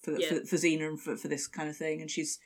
[0.01, 0.27] for, the, yeah.
[0.29, 1.99] for, for Xena and for, for this kind of thing.
[2.01, 2.39] And she's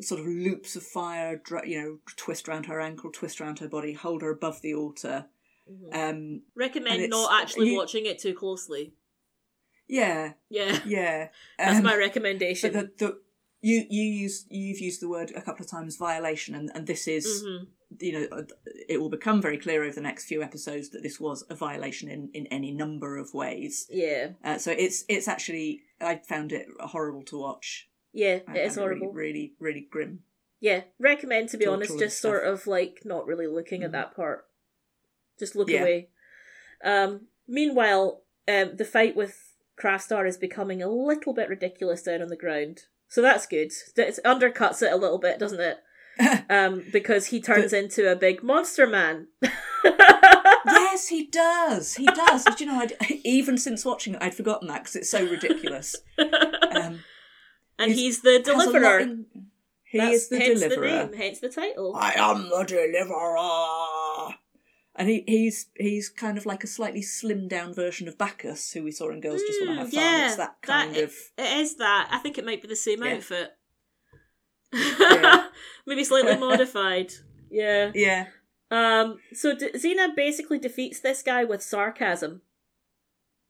[0.00, 3.92] sort of loops of fire, you know, twist around her ankle, twist around her body,
[3.92, 5.26] hold her above the altar.
[5.70, 5.94] Mhm.
[5.94, 8.94] Um, recommend not actually you- watching it too closely.
[9.88, 11.28] Yeah, Yeah, yeah.
[11.58, 12.72] that's Um, my recommendation.
[12.72, 13.20] But the, the
[13.62, 17.08] you you use you've used the word a couple of times violation, and and this
[17.08, 17.66] is Mhm.
[18.00, 18.42] you know uh,
[18.88, 22.08] it will become very clear over the next few episodes that this was a violation
[22.08, 23.86] in in any number of ways.
[23.90, 27.88] Yeah, Uh, so it's it's actually I found it horrible to watch.
[28.12, 29.12] yeah, it is horrible.
[29.12, 30.22] Really, really, really grim.
[30.60, 33.92] Yeah, recommend to be honest, just sort of like not really looking at Mhm.
[33.92, 34.46] that part.
[35.38, 35.80] Just look Yeah.
[35.82, 36.08] away.
[36.82, 39.45] Um, meanwhile, um, the fight with
[39.82, 42.82] Khrafstar is becoming a little bit ridiculous down on the ground.
[43.08, 43.72] So that's good.
[43.96, 45.78] It undercuts it a little bit, doesn't it?
[46.48, 49.26] Um, because he turns into a big monster man.
[50.64, 51.94] yes, he does.
[51.96, 52.44] He does.
[52.44, 52.78] Did you know?
[52.80, 55.96] I'd, even since watching it, I'd forgotten that because it's so ridiculous.
[56.18, 57.00] Um,
[57.78, 58.98] and he's- the has a lot deliverer.
[59.00, 59.26] in-
[59.84, 60.88] he That's is the hence deliverer.
[60.88, 61.94] the name, hence the title.
[61.96, 63.36] I am the deliverer.
[64.98, 68.82] And he, he's he's kind of like a slightly slimmed down version of Bacchus, who
[68.82, 70.00] we saw in Girls Just Want to Mm, Have Fun.
[70.02, 72.08] yeah, it's that kind that- of It is that.
[72.10, 73.14] I think it might be the same Yeah.
[73.16, 73.50] outfit.
[74.72, 75.48] Yeah.
[75.86, 77.12] Maybe slightly modified.
[77.50, 77.92] Yeah.
[77.94, 78.26] yeah,
[78.70, 79.18] Um.
[79.32, 82.42] So D- Xena basically defeats this guy with sarcasm,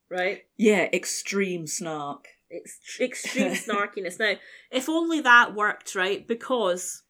[0.09, 0.43] right?
[0.57, 2.27] yeah, extreme snark.
[2.51, 4.19] Ex- extreme snarkiness.
[4.19, 4.33] Now,
[4.71, 6.25] if only that worked, right?
[6.27, 7.03] Because,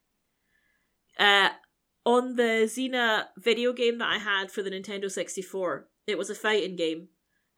[1.20, 1.50] uh,
[2.08, 6.30] on the Xena video game that I had for the Nintendo sixty four, it was
[6.30, 7.10] a fighting game,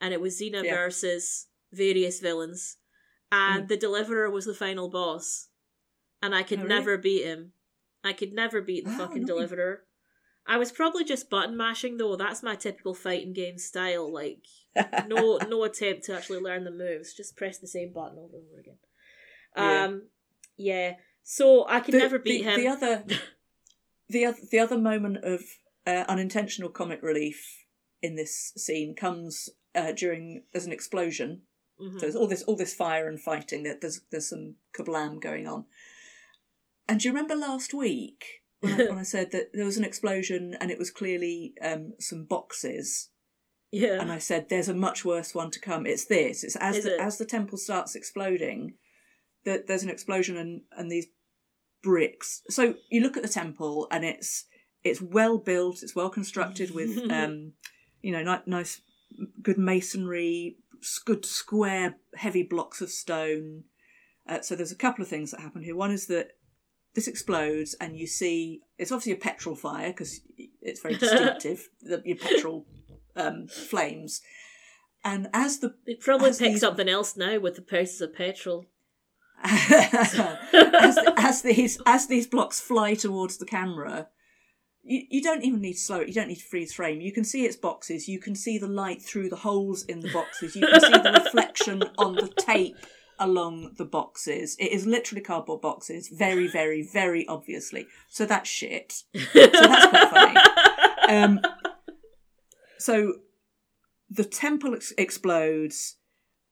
[0.02, 0.76] and it was Xena Yeah.
[0.76, 2.78] versus various villains,
[3.32, 3.68] and Mm.
[3.68, 5.50] the Deliverer was the final boss,
[6.22, 6.76] and I could Oh, really?
[6.76, 7.54] never beat him.
[8.04, 9.28] I could never beat the Oh, fucking no.
[9.28, 9.86] Deliverer.
[10.48, 12.16] I was probably just button mashing though.
[12.16, 14.12] That's my typical fighting game style.
[14.12, 14.46] Like
[15.08, 17.14] no no attempt to actually learn the moves.
[17.14, 18.80] Just press the same button over and over again.
[19.56, 19.84] Yeah.
[19.84, 20.10] Um
[20.58, 20.96] yeah.
[21.22, 22.60] So I could The- never beat the, him.
[22.62, 23.04] The other,
[24.10, 25.42] the other, the other moment of
[25.86, 27.66] uh, unintentional comic relief
[28.02, 31.42] in this scene comes uh, during there's an explosion.
[31.82, 31.94] Mhm.
[31.94, 33.64] So there's all this all this fire and fighting.
[33.64, 35.66] That there's there's some kablam going on.
[36.88, 38.26] And do you remember last week
[38.62, 41.94] when I, when I said that there was an explosion and it was clearly um,
[42.00, 43.10] some boxes?
[43.72, 44.02] Yeah.
[44.02, 45.86] and I said, "There's a much worse one to come.
[45.86, 46.44] It's this.
[46.44, 47.00] It's as Is the, it?
[47.02, 48.74] as the temple starts exploding,
[49.46, 51.06] that there's an explosion and and these
[51.82, 52.42] bricks.
[52.50, 54.46] So you look at the temple and it's
[54.84, 55.84] it's well built.
[55.84, 57.54] It's well constructed with um,
[58.02, 58.82] you know, ni- nice,
[59.42, 60.58] good masonry,
[61.06, 63.64] good square, heavy blocks of stone.
[64.28, 65.76] Uh, so there's a couple of things that happen here.
[65.76, 66.30] One is that
[66.96, 70.22] this explodes and you see it's obviously a petrol fire because
[70.62, 71.70] it's very distinctive.
[71.82, 72.66] the your petrol
[73.16, 74.22] um, flames,
[75.04, 78.16] and as the They probably as pick these- something else now with the prices of
[78.16, 78.66] petrol.
[79.44, 84.08] as, as these as these blocks fly towards the camera,
[84.84, 86.08] you, you don't even need to slow it.
[86.08, 87.02] You don't need to freeze frame.
[87.02, 88.08] You can see its boxes.
[88.08, 90.56] You can see the light through the holes in the boxes.
[90.56, 92.76] You can see the reflection on the tape
[93.20, 94.56] along the boxes.
[94.60, 97.86] It is literally cardboard boxes, very, very, very obviously.
[98.10, 99.04] So that's shit.
[99.14, 100.40] So that's quite funny.
[101.10, 101.42] Um,
[102.78, 103.16] so
[104.10, 105.98] the temple ex- explodes.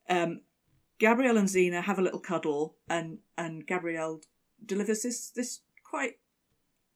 [0.08, 0.42] Um,
[0.98, 4.20] Gabrielle and Xena have a little cuddle, and and Gabrielle
[4.64, 6.18] delivers this this quite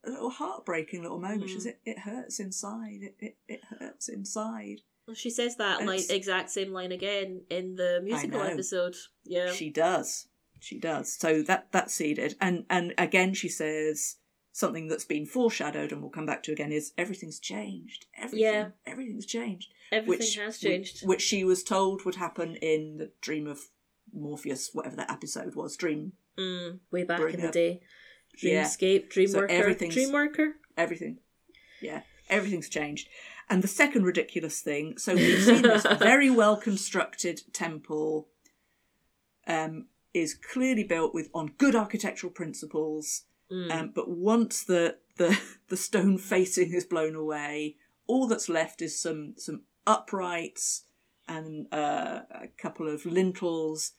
[0.04, 1.48] a little heartbreaking little moment.
[1.48, 1.58] She Mm.
[1.58, 3.00] says it, it hurts inside.
[3.02, 4.80] It, it it hurts inside.
[5.06, 8.94] Well, she says that And line, exact same line again in the musical episode.
[9.24, 9.52] Yeah.
[9.52, 10.28] She does.
[10.60, 11.12] She does.
[11.12, 12.36] So that that's seeded.
[12.40, 14.16] And and again she says
[14.52, 18.06] something that's been foreshadowed and we'll come back to again is everything's changed.
[18.16, 18.68] Everything Yeah.
[18.86, 19.72] everything's changed.
[19.90, 21.02] Everything which has changed.
[21.02, 23.70] Which, which she was told would happen in the dream of
[24.12, 25.76] Morpheus, whatever that episode was.
[25.76, 27.80] Dream Mm, way back in the day.
[28.42, 28.64] Yeah.
[28.64, 29.50] Dreamscape, Dreamworker.
[29.50, 30.52] everything's- Dreamworker?
[30.78, 31.18] everything.
[31.82, 33.08] Yeah, everything's changed.
[33.50, 38.28] And the second ridiculous thing, so we've seen this very well constructed temple
[39.46, 43.24] um, is clearly built with on good architectural principles.
[43.50, 43.70] Mm.
[43.72, 45.38] Um, but once the, the
[45.68, 50.84] the stone facing is blown away, all that's left is some some uprights
[51.28, 53.92] and uh, a couple of lintels,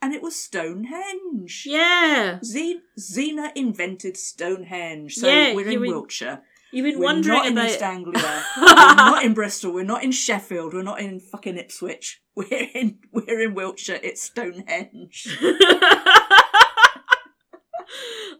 [0.00, 1.64] and it was Stonehenge.
[1.66, 2.38] yeah.
[2.44, 6.42] Ze- Xena invented Stonehenge, so Yeah, we're you in mean- Wiltshire.
[6.70, 7.70] You've been We're wondering not in about.
[7.70, 8.44] East Anglia.
[8.60, 9.72] we're not in Bristol.
[9.72, 10.74] We're not in Sheffield.
[10.74, 12.20] We're not in fucking Ipswich.
[12.36, 13.98] We're in we're in Wiltshire.
[14.02, 15.38] It's Stonehenge.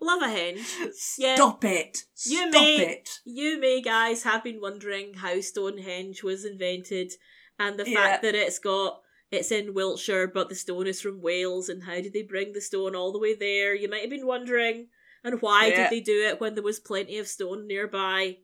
[0.01, 0.87] Love a henge.
[1.19, 1.35] Yeah.
[1.35, 2.05] Stop it.
[2.27, 3.09] You Stop may- it.
[3.25, 7.13] You may, guys, have been wondering how Stonehenge was invented
[7.59, 7.97] and the Yeah.
[8.03, 9.01] fact that it's got.
[9.31, 12.61] It's in Wiltshire, but the stone is from Wales, and how did they bring the
[12.61, 13.74] stone all the way there?
[13.74, 14.89] You might have been wondering,
[15.22, 15.83] and why Yeah.
[15.83, 18.39] did they do it when there was plenty of stone nearby?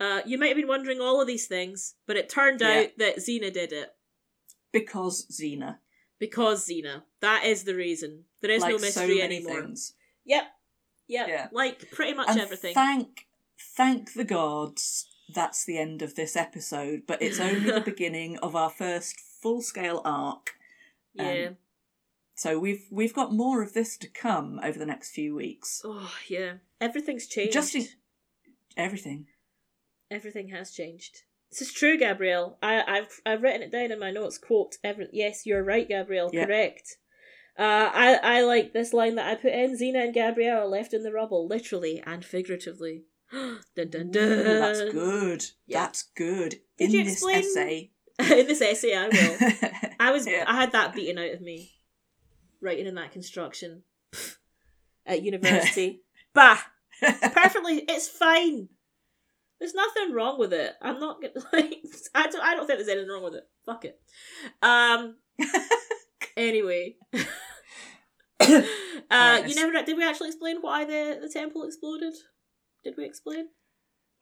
[0.00, 2.80] Uh, you might have been wondering all of these things, but it turned Yeah.
[2.80, 3.94] out that Xena did it
[4.72, 5.78] Because Xena.
[6.18, 7.04] because Xena.
[7.20, 8.24] That is the reason.
[8.42, 9.62] There is like no so mystery many anymore.
[9.62, 9.94] things.
[10.24, 10.44] Yep,
[11.06, 11.28] yep.
[11.28, 11.48] Yeah.
[11.52, 12.74] Like pretty much And everything.
[12.74, 13.26] Thank
[13.76, 15.06] thank the gods.
[15.34, 19.16] That's the end of this episode, but it's only the beginning of our first
[19.46, 20.54] full scale arc.
[21.18, 21.48] Um, yeah.
[22.34, 25.82] So we've we've got more of this to come over the next few weeks.
[25.84, 26.54] Oh yeah.
[26.80, 27.52] Everything's changed.
[27.52, 27.86] Just in-
[28.76, 29.26] everything.
[30.10, 31.22] Everything has changed.
[31.50, 32.58] This is true, Gabrielle.
[32.62, 34.36] I, I've I've written it down in my notes.
[34.36, 36.30] Quote: Every yes, you're right, Gabrielle.
[36.32, 36.44] Yeah.
[36.46, 36.96] Correct.
[37.58, 39.78] Uh, I I like this line that I put in.
[39.78, 43.04] Xena and Gabrielle are left in the rubble, literally and figuratively.
[43.32, 44.22] dun dun dun.
[44.28, 45.44] Ooh, that's good.
[45.66, 45.80] Yeah.
[45.86, 46.56] That's good.
[46.78, 47.90] Did In you this explain- essay.
[48.18, 49.90] In this essay, I will.
[50.00, 50.44] I was Yeah.
[50.46, 51.72] I had that beaten out of me,
[52.60, 53.82] writing in that construction
[55.04, 56.02] at university.
[56.34, 56.58] bah,
[57.00, 57.84] perfectly.
[57.88, 58.68] It's fine.
[59.58, 60.74] There's nothing wrong with it.
[60.82, 61.82] I'm not gonna like.
[62.14, 62.42] I don't.
[62.42, 63.44] I don't think there's anything wrong with it.
[63.64, 64.00] Fuck it.
[64.62, 65.16] Um.
[66.36, 66.96] anyway.
[68.40, 72.14] uh, you never did we actually explain why the the temple exploded?
[72.84, 73.48] Did we explain?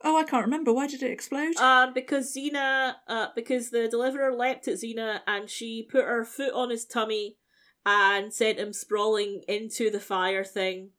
[0.05, 0.73] Oh, I can't remember.
[0.73, 1.57] Why did it explode?
[1.57, 6.53] Um, because Xena, uh, because the deliverer leapt at Xena and she put her foot
[6.55, 7.37] on his tummy
[7.87, 10.91] and sent him sprawling into the fire thing.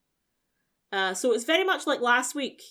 [0.91, 2.61] Uh, so it's very much like last week.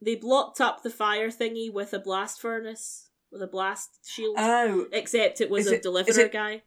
[0.00, 4.36] They blocked up the fire thingy with a blast furnace, with a blast shield.
[4.38, 6.62] oh, except it was a it- deliverer is it- guy.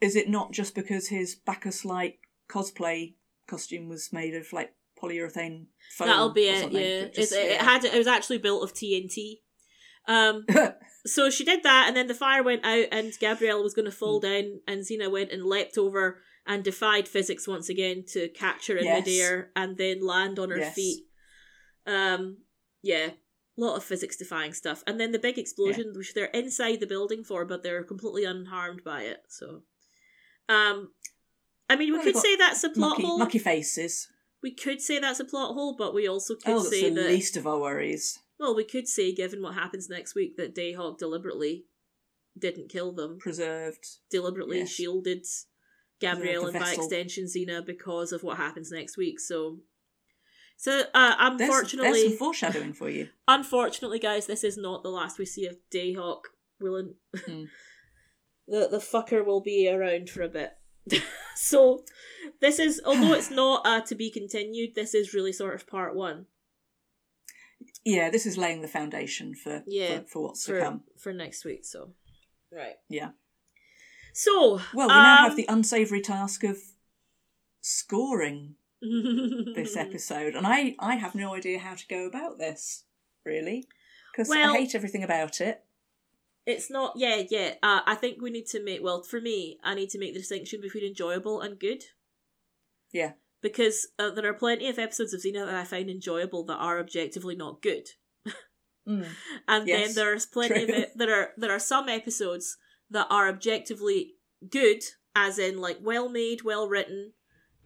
[0.00, 3.14] is it not just because his Bacchus like cosplay
[3.46, 4.72] costume was made of like
[5.02, 6.08] polyurethane foam.
[6.08, 6.72] That'll be it.
[6.72, 7.64] Yeah, It just- It's- it yeah.
[7.64, 9.42] had it was actually built of TNT.
[10.08, 10.44] Um,
[11.06, 13.90] so she did that, and then the fire went out, and Gabrielle was going to
[13.92, 18.66] fall down, and Xena went and leapt over and defied physics once again to catch
[18.68, 19.04] her in Yes.
[19.06, 20.74] midair and then land on her Yes.
[20.74, 21.04] feet.
[21.86, 22.38] Um,
[22.82, 26.80] yeah, a lot of physics defying stuff, and then the big explosion, which they're inside
[26.80, 29.22] the building for, but they're completely unharmed by it.
[29.28, 29.62] So,
[30.48, 30.92] um,
[31.68, 33.18] I mean, we Well, could say that's a plot mucky, hole.
[33.18, 34.08] mucky faces.
[34.42, 37.02] We could say that's a plot hole, but we also could Oh, that's say the
[37.02, 38.18] that least of our worries.
[38.38, 41.66] well, we could say, given what happens next week, that Dahak deliberately
[42.38, 43.86] didn't kill them, Preserved.
[44.10, 44.70] deliberately Yes.
[44.70, 45.26] shielded
[46.00, 49.20] Gabrielle and by extension Xena because of what happens next week.
[49.20, 49.58] So,
[50.56, 53.08] so uh, unfortunately, there's some foreshadowing for you.
[53.28, 56.20] unfortunately, guys, this is not the last we see of Dahak.
[56.60, 56.94] Will
[57.26, 57.44] Hmm.
[58.48, 60.52] the the fucker will be around for a bit.
[61.36, 61.84] so,
[62.40, 64.74] this is although it's not uh, to be continued.
[64.74, 66.26] This is really sort of part one.
[67.84, 70.82] Yeah, this is laying the foundation for Yeah, for, for what's for to come.
[70.98, 71.64] for next week.
[71.64, 71.90] So,
[72.52, 72.76] right.
[72.88, 73.10] Yeah.
[74.12, 76.58] So, Well, we now um, have the unsavoury task of
[77.60, 82.84] scoring this episode, and I I have no idea how to go about this
[83.24, 83.66] really
[84.12, 85.62] because Well- I hate everything about it.
[86.50, 86.92] It's not.
[86.96, 87.54] Yeah, yeah.
[87.62, 88.82] Uh, I think we need to make.
[88.82, 91.84] Well, for me, I need to make the distinction between enjoyable and good.
[92.92, 93.12] Yeah.
[93.42, 96.78] Because uh, there are plenty of episodes of Xena that I find enjoyable that are
[96.78, 97.88] objectively not good,
[98.88, 99.06] Mm.
[99.48, 100.78] and then there's plenty of true.
[100.78, 100.92] it.
[100.96, 102.56] There are there are some episodes
[102.90, 104.14] that are objectively
[104.50, 104.82] good,
[105.14, 107.12] as in like well made, well written,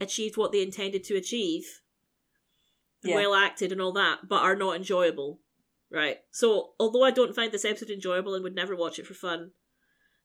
[0.01, 1.81] achieved what they intended to achieve,
[3.03, 3.17] Yeah.
[3.17, 5.41] well acted, and all that, but are not enjoyable.
[5.95, 6.19] Right.
[6.33, 9.53] So, although I don't find this episode enjoyable and would never watch it for fun,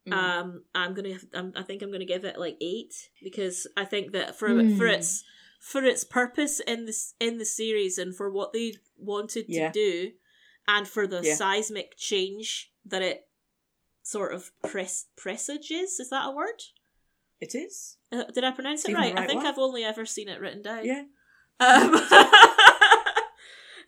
[0.08, 0.14] Mm.
[0.14, 1.18] um, I'm gonna.
[1.34, 4.54] I'm, I think I'm gonna give it like eight because I think that for for
[4.88, 4.94] Mm.
[4.94, 5.24] its
[5.60, 9.68] for its purpose in this in the series and for what they wanted Yeah.
[9.68, 10.12] to do,
[10.70, 11.36] and for the Yeah.
[11.36, 13.28] seismic change that it
[14.02, 16.00] sort of pres- presages.
[16.00, 16.64] Is that a word?
[17.42, 17.98] it is.
[18.12, 19.18] Uh, did I pronounce it even right?
[19.18, 19.48] I think one.
[19.48, 20.84] I've only ever seen it written down.
[20.86, 21.04] Yeah.
[21.60, 21.92] Um,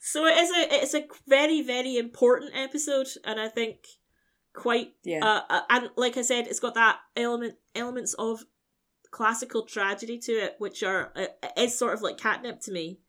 [0.02, 3.78] so it is a it's a very very important episode, and I think
[4.54, 5.24] quite Yeah.
[5.24, 8.43] uh, uh, and like I said, it's got that element elements of
[9.12, 11.28] classical tragedy to it, which are uh,
[11.58, 12.99] is sort of like catnip to me.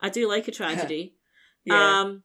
[0.00, 1.16] I do like a tragedy.
[1.64, 2.00] yeah.
[2.00, 2.22] Um,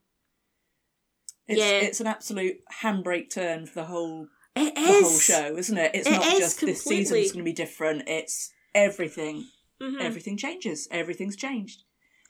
[1.48, 1.78] it's, yeah.
[1.80, 5.90] it's an absolute handbrake turn for the whole it the is whole show, isn't it?
[5.94, 7.22] It's It not just this season's completely.
[7.30, 8.02] going to be different.
[8.08, 9.46] It's everything.
[9.80, 10.00] Mhm.
[10.00, 10.86] Everything changes.
[10.90, 11.82] Everything's changed.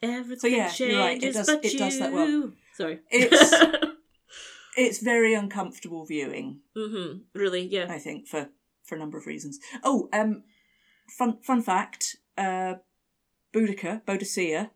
[0.03, 2.53] Everything yeah, you're right, it does- but it does that well.
[2.75, 3.01] Sorry.
[3.11, 3.55] It's-
[4.75, 6.61] It's very uncomfortable viewing.
[6.75, 7.87] hmm Really, yeah.
[7.91, 8.49] I think for
[8.83, 9.59] for a number of reasons.
[9.85, 10.45] Oh, um,
[11.19, 12.17] fun fun fact.
[12.39, 12.77] Uh,
[13.53, 14.71] Boudica, Boadicea,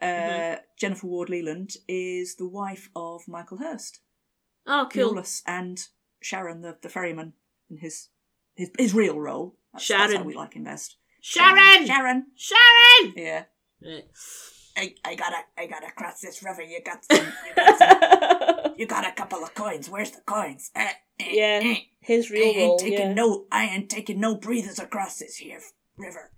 [0.00, 0.60] uh, Mhm.
[0.78, 3.98] Jennifer Ward Lealand is the wife of Michael Hurst,
[4.66, 5.14] Oh, cool.
[5.14, 5.88] Iolaus, and
[6.22, 7.32] Sharon, the the ferryman,
[7.68, 8.10] in his
[8.54, 9.56] his his real role.
[9.72, 10.26] That's, that's how Sharon.
[10.28, 10.96] we like him best.
[11.20, 11.86] Sharon!
[11.86, 12.26] Sharon.
[12.36, 13.14] Sharon!
[13.16, 13.44] Yeah.
[14.76, 16.62] I, I gotta I gotta cross this river.
[16.62, 17.26] You got some.
[17.26, 19.88] You got, some, you got a couple of coins.
[19.90, 20.70] Where's the coins?
[20.74, 21.76] Eh, eh, Yeah, eh.
[22.00, 22.78] His I real ain't role.
[22.78, 23.12] taking Yeah.
[23.14, 23.46] no.
[23.50, 25.60] I ain't taking no breathers across this here
[25.96, 26.30] river.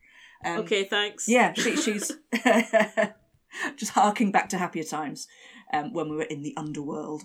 [0.44, 1.28] Um, okay, thanks.
[1.28, 2.12] Yeah, she, she's
[3.76, 5.26] just harking back to happier times
[5.72, 7.24] um, when we were in the underworld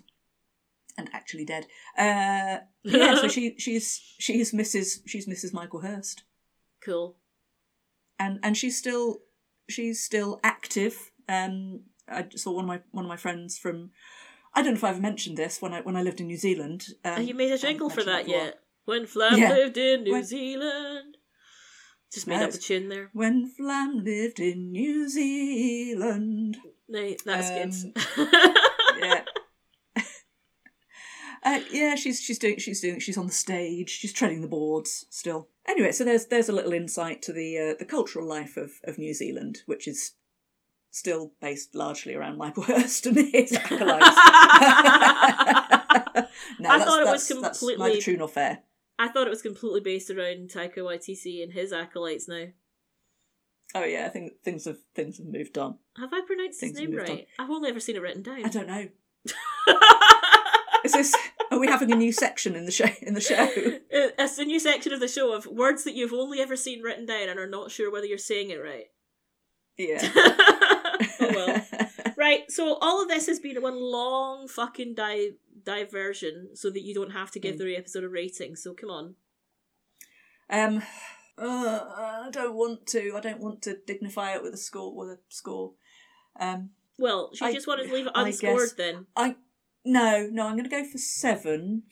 [0.98, 1.66] and actually dead.
[1.98, 5.00] Uh, yeah, so she she's she's Mrs.
[5.06, 5.54] She's Mrs.
[5.54, 6.24] Michael Hurst,
[6.84, 7.16] cool.
[8.20, 9.20] and and she's still
[9.70, 11.12] she's still active.
[11.30, 13.92] Um, I saw one of my one of my friends from.
[14.54, 16.86] I don't know if I've mentioned this when I when I lived in New Zealand.
[17.04, 18.60] Um, Have you made a jingle for that yet?
[18.86, 19.50] When Flam Yeah.
[19.50, 21.18] lived in New When- Zealand.
[22.14, 23.10] Just made No, up a tune there.
[23.14, 26.56] When Flam lived in New Zealand.
[26.88, 28.28] No, that's Um, good.
[31.46, 31.52] yeah.
[31.56, 33.90] Uh, yeah, she's she's doing she's doing she's on the stage.
[33.90, 35.50] She's treading the boards still.
[35.68, 38.98] Anyway, so there's there's a little insight to the uh, the cultural life of, of
[38.98, 40.14] New Zealand, which is
[40.92, 44.16] still based largely around Michael Hurst and his acolytes.
[46.60, 48.60] no, I that's, thought it was completely- neither true nor fair.
[48.98, 52.46] I thought it was completely based around Taika Waititi and his acolytes now.
[53.74, 55.80] Oh yeah, I think things have things have moved on.
[55.98, 57.16] Have I pronounced his Things have name moved on.
[57.18, 57.28] right?
[57.38, 58.46] I've only ever seen it written down.
[58.46, 58.88] I don't know.
[60.86, 61.14] Is this?
[61.56, 62.86] Are we having a new section in the show?
[63.02, 63.36] In the show?
[63.96, 66.82] Uh, It's a new section of the show of words that you've only ever seen
[66.82, 68.86] written down and are not sure whether you're saying it right.
[69.78, 70.00] Yeah.
[70.16, 71.66] oh well.
[72.18, 75.32] Right, so all of this has been one long fucking di-
[75.66, 77.60] diversion so that you don't have to give Mm.
[77.60, 79.16] the episode a rating, so come on.
[80.50, 80.82] Um,
[81.38, 81.80] uh,
[82.26, 83.14] I don't want to.
[83.16, 84.96] I don't want to dignify it with a score.
[84.96, 85.74] With a score.
[86.40, 89.08] Um, Well, she I- just wanted to leave it I unscored guess- then.
[89.16, 89.36] I
[89.86, 91.84] no, no, I'm going to go for seven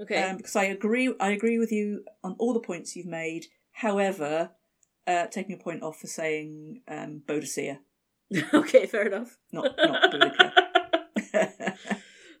[0.00, 0.22] Okay.
[0.22, 1.14] um, because I agree.
[1.20, 3.46] I agree with you on all the points you've made.
[3.72, 4.52] However,
[5.06, 7.78] uh, taking a point off for saying um, Bodicea,
[8.54, 9.36] okay, fair enough.
[9.52, 10.14] not not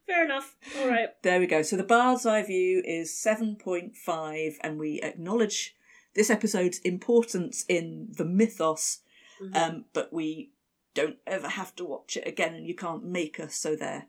[0.06, 0.56] fair enough.
[0.78, 1.08] All right.
[1.22, 1.62] there we go.
[1.62, 5.74] So the Bard's Eye View is seven point five, and we acknowledge
[6.14, 9.00] this episode's importance in the mythos,
[9.40, 9.56] Mhm.
[9.56, 10.52] um, but we
[10.94, 13.54] don't ever have to watch it again, and you can't make us.
[13.56, 14.06] So there.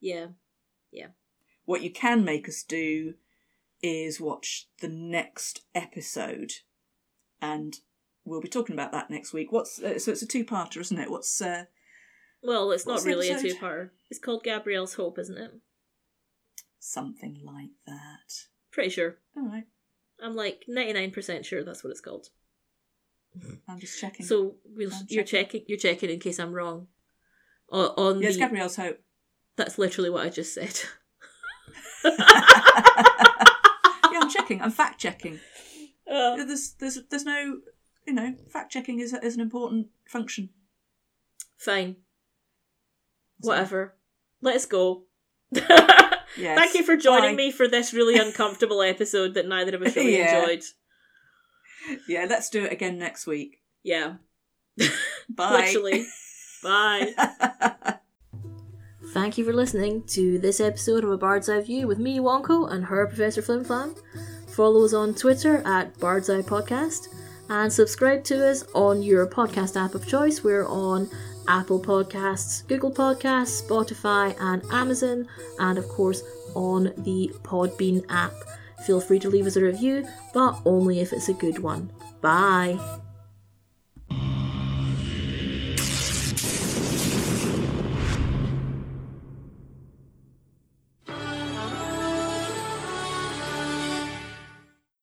[0.00, 0.28] yeah.
[1.64, 3.14] What you can make us do
[3.82, 6.52] is watch the next episode,
[7.40, 7.76] and
[8.24, 9.50] we'll be talking about that next week.
[9.50, 11.10] What's uh, so it's a two-parter, isn't it?
[11.10, 11.64] What's uh,
[12.42, 13.90] Well, it's not really a two-parter.
[14.10, 15.52] It's called Gabrielle's Hope, isn't it?
[16.84, 18.32] something like that?
[18.70, 19.16] Pretty sure.
[19.36, 19.64] All right,
[20.22, 22.28] I'm like 99% sure that's what it's called.
[23.68, 24.26] I'm just checking.
[24.26, 25.60] So we'll, you're checking.
[25.60, 25.64] checking.
[25.66, 26.86] You're checking in case I'm wrong.
[27.70, 29.00] On, on yes, the, Gabrielle's hope.
[29.56, 30.78] That's literally what I just said.
[32.04, 32.12] yeah,
[34.20, 34.60] I'm checking.
[34.62, 35.40] I'm fact checking.
[36.10, 37.60] Uh, There's, there's, there's no,
[38.06, 40.50] you know, fact checking is is an important function.
[41.56, 41.96] fine.
[43.40, 43.94] Whatever.
[44.40, 45.04] Let's go.
[46.36, 46.58] Yes.
[46.58, 47.44] Thank you for joining Bye.
[47.44, 50.40] me for this really uncomfortable episode that neither of us really Yeah.
[50.40, 50.62] enjoyed.
[52.08, 53.62] Yeah, let's do it again next week.
[53.82, 54.14] Yeah.
[55.28, 55.66] Bye.
[55.74, 56.06] Literally.
[56.62, 57.93] Bye.
[59.14, 62.72] Thank you for listening to this episode of A Bird's Eye View with me, Wonko,
[62.72, 63.96] and her, Professor Flimflam.
[64.48, 67.14] Follow us on Twitter at Bird's Eye Podcast
[67.48, 70.42] and subscribe to us on your podcast app of choice.
[70.42, 71.08] We're on
[71.46, 75.28] Apple Podcasts, Google Podcasts, Spotify, and Amazon,
[75.60, 76.24] and of course
[76.56, 78.34] on the Podbean app.
[78.84, 81.92] Feel free to leave us a review, but only if it's a good one.
[82.20, 82.80] Bye.